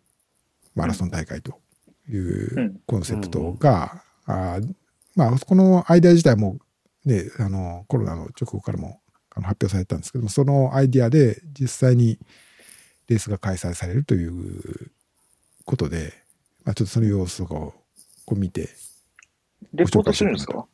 [0.76, 1.60] マラソン大会と
[2.08, 2.82] いううん。
[2.86, 4.74] コンセプトが、あー
[5.16, 6.58] まあ、このアイデア自体も、
[7.06, 9.02] ね、あのコロナの直後からも
[9.34, 12.18] 発表されたんですけども、そのアイデアで実際に
[13.08, 14.92] レースが開催されるという
[15.66, 16.14] ことで、
[16.64, 17.74] まあ、ちょっとその様子とかを
[18.26, 18.70] こう見て、
[19.74, 20.66] レポートするんですか？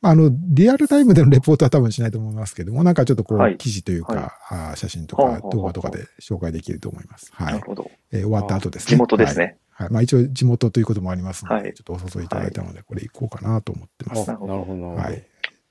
[0.00, 7.30] まあ、あの、リアルタイムでのレポートは多分しないと思いますけども、なんかちょっとこう、はい記事というか、はい写真とか動画とかで紹介できると思います。
[7.32, 7.60] はないる。
[7.60, 7.88] ほど。
[8.10, 8.96] えー終わった後ですね。
[8.96, 9.44] 地元ですね。
[9.44, 9.56] はい。
[9.72, 9.90] はい。
[9.90, 14.22] まあ一応地元ということもありますので、はいちょっとお誘いいただいたので、これ行こうかなと思ってます。
[14.22, 14.94] あなるほど、なるほど。
[14.94, 15.26] はい。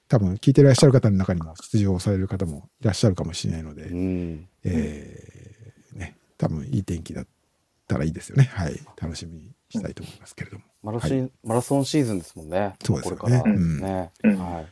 [0.07, 4.47] 多分聞いていらっしゃる方の中にも出場される方もいらっしゃるかもしれないので、うん。
[4.65, 7.27] えーね、多分いい天気だっ
[7.87, 8.49] たらいいですよね。
[8.53, 8.79] はい。
[9.01, 10.65] 楽しみにしたいと思いますけれども。
[10.83, 12.75] マラシン、マラソンシーズンですもんね。
[12.83, 13.53] そうですよねこれから。
[13.53, 14.11] うんね。
[14.23, 14.53] うんはい。
[14.53, 14.67] はい。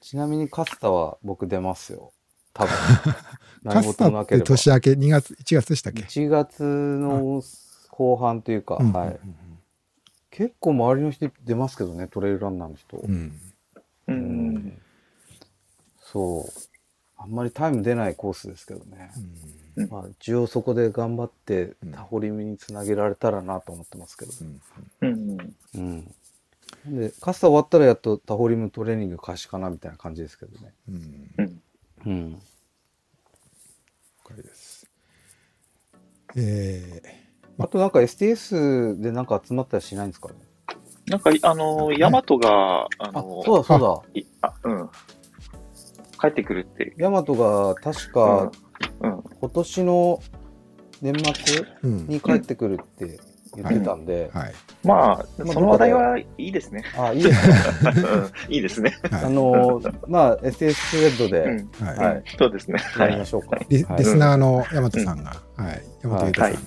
[0.00, 2.12] ちなみにカスタは僕出ますよ。
[2.54, 2.72] 多分。
[3.68, 4.40] カ何スタって。
[4.40, 7.42] 年明け2月、1月でしたっけ？1月の
[7.90, 9.20] 後半というか、うんはい。
[10.30, 12.96] 結構周りの人出ますけどね、トレイルランナーの人。
[12.98, 13.40] うん
[14.06, 14.14] うん。
[14.14, 14.14] う。
[14.14, 14.82] うん
[16.00, 16.52] そう。
[17.18, 19.10] あんまりタイム出ないコースですけどね。
[19.76, 24.32] うんまあ、一応そこで頑張ってうんタホリミにつなげられたらなと思ってますけど。
[24.40, 24.60] うん
[25.02, 25.56] うん。
[25.74, 26.14] うん。
[26.86, 30.72] で、カスタ終わったらやっとタホリムトレーニング開始かなみたいな感じですけどね。
[30.88, 31.30] うん。
[31.38, 31.62] うん。
[32.06, 32.32] うん。
[32.32, 32.38] 了
[34.24, 34.86] 解です。
[36.40, 37.02] え
[37.58, 40.34] あとなんか STS でなんか集まったりしないんですかね？
[41.06, 44.20] なんか、あの、ヤマトが、ああ、の、そうだそうだ。
[44.20, 44.90] いあ、うん。
[46.20, 46.94] 帰ってくるって。
[46.98, 48.52] ヤマトが確か
[49.00, 49.22] うん。
[49.40, 50.20] 今年の
[51.00, 52.06] 年末ーうん。
[52.08, 53.18] に帰ってくるって
[53.56, 54.52] 言ってたんで、はい。
[54.84, 56.84] まあ、まあその話題はいいですね。
[56.96, 57.54] あ、いいですね。
[58.48, 58.94] う んいいですね。
[59.10, 61.68] はいあの、 まあ STS スレッドうでん。
[61.84, 62.78] はいはいそうですね。
[62.98, 63.12] やはい。
[63.12, 63.56] りましょうか。
[63.68, 65.82] リスナーの大和さんが、はい。
[66.04, 66.58] 大和裕太さんが、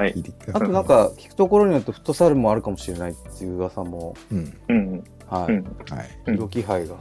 [0.00, 0.14] はい。
[0.52, 4.56] あとなん、か聞くところによってフットサルもあるかもしれないっていう噂も、うん。
[4.68, 5.04] うん。
[5.28, 5.52] はい。
[5.52, 5.64] うん。
[5.90, 6.08] はい。
[6.26, 6.96] うん色気配が、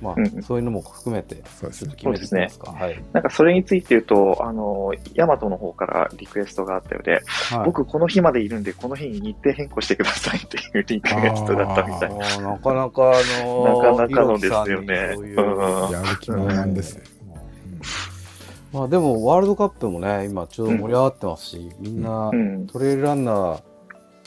[0.00, 1.76] まあ、うんそういうのも含めて、そうで
[2.24, 2.48] すね。
[2.64, 3.02] はい。
[3.12, 12.10] なんかそれについて言うと、あの、ヤマトの方からリクエストがあったようで、はい、僕この日までいるんで、この日に日程変更してくださいっていうリクエストだったみたい。
[12.10, 17.04] あーなかなかあのなかなかのですよねういううんやる気満々ですね。
[17.26, 22.66] もうまあでもワールドカップもね、今ちょうど盛り上がってますし、みんなうん。
[22.66, 23.62] トレイルランナー、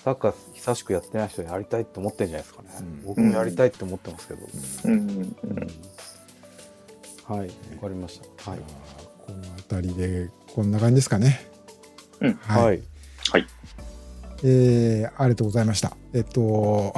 [0.03, 0.33] サッカー
[0.63, 2.69] 久しくやってない人やりたいって思ってんじゃないですかね。
[2.79, 3.03] うん。
[3.05, 4.47] 僕もやりたいって思ってますけど。
[4.85, 4.91] うん。
[4.93, 5.35] うん。
[7.25, 8.51] はい、わかりました。
[8.51, 8.59] はい。
[9.27, 10.71] この辺りで、こん。
[10.71, 11.51] な感じですかね。
[12.21, 12.33] うん。
[12.35, 12.81] はい。
[13.29, 13.47] はい。
[14.45, 15.97] えーありがとうございました。
[16.13, 16.93] えっと、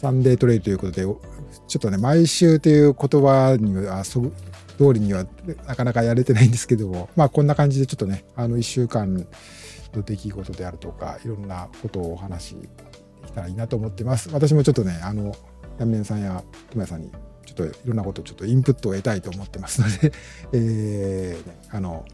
[0.00, 1.20] サンデートレイということで、お
[1.66, 4.20] ちょっとね、毎週という言葉には、そ
[4.78, 5.26] 通りには
[5.66, 6.52] なかなかやれてないん。
[6.52, 7.48] ですけども、まあこん。
[7.48, 9.26] な感じでちょっとね、あの1週間
[9.94, 12.68] の出来事であるとか、いろんなことをお話しで
[13.26, 14.30] きたらいいなと思ってます。
[14.32, 15.34] 私もちょっとね、あの、
[15.78, 17.10] ヤンメンさんやトモヤさんに、
[17.46, 20.12] ちょっといろんなことをちょっとインプットを得たいと思ってますので、
[20.52, 22.04] えーねあの、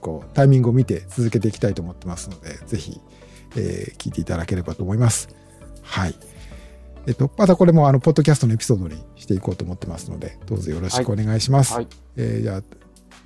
[0.00, 3.00] こう、タイミングを見て続けていきたいと思ってますので、ぜひ、
[3.56, 5.28] えー聞いていただければと思います。
[5.82, 6.14] はい。
[7.06, 11.74] えっと、またこれもあの、ポッドキャストのエピソードにしていこうと思ってますので、どうぞよろしくお願いします。
[11.74, 11.88] はい。
[12.16, 12.62] えーじゃあ、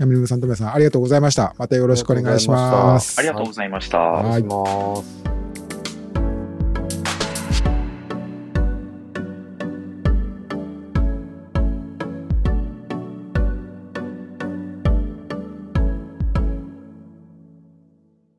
[0.00, 1.54] ヤミルムさん、トメさん、ありがとうございました。
[1.58, 3.18] またよろしくお願いします。
[3.18, 3.98] ありがとうございました。
[3.98, 5.69] はいお願いします。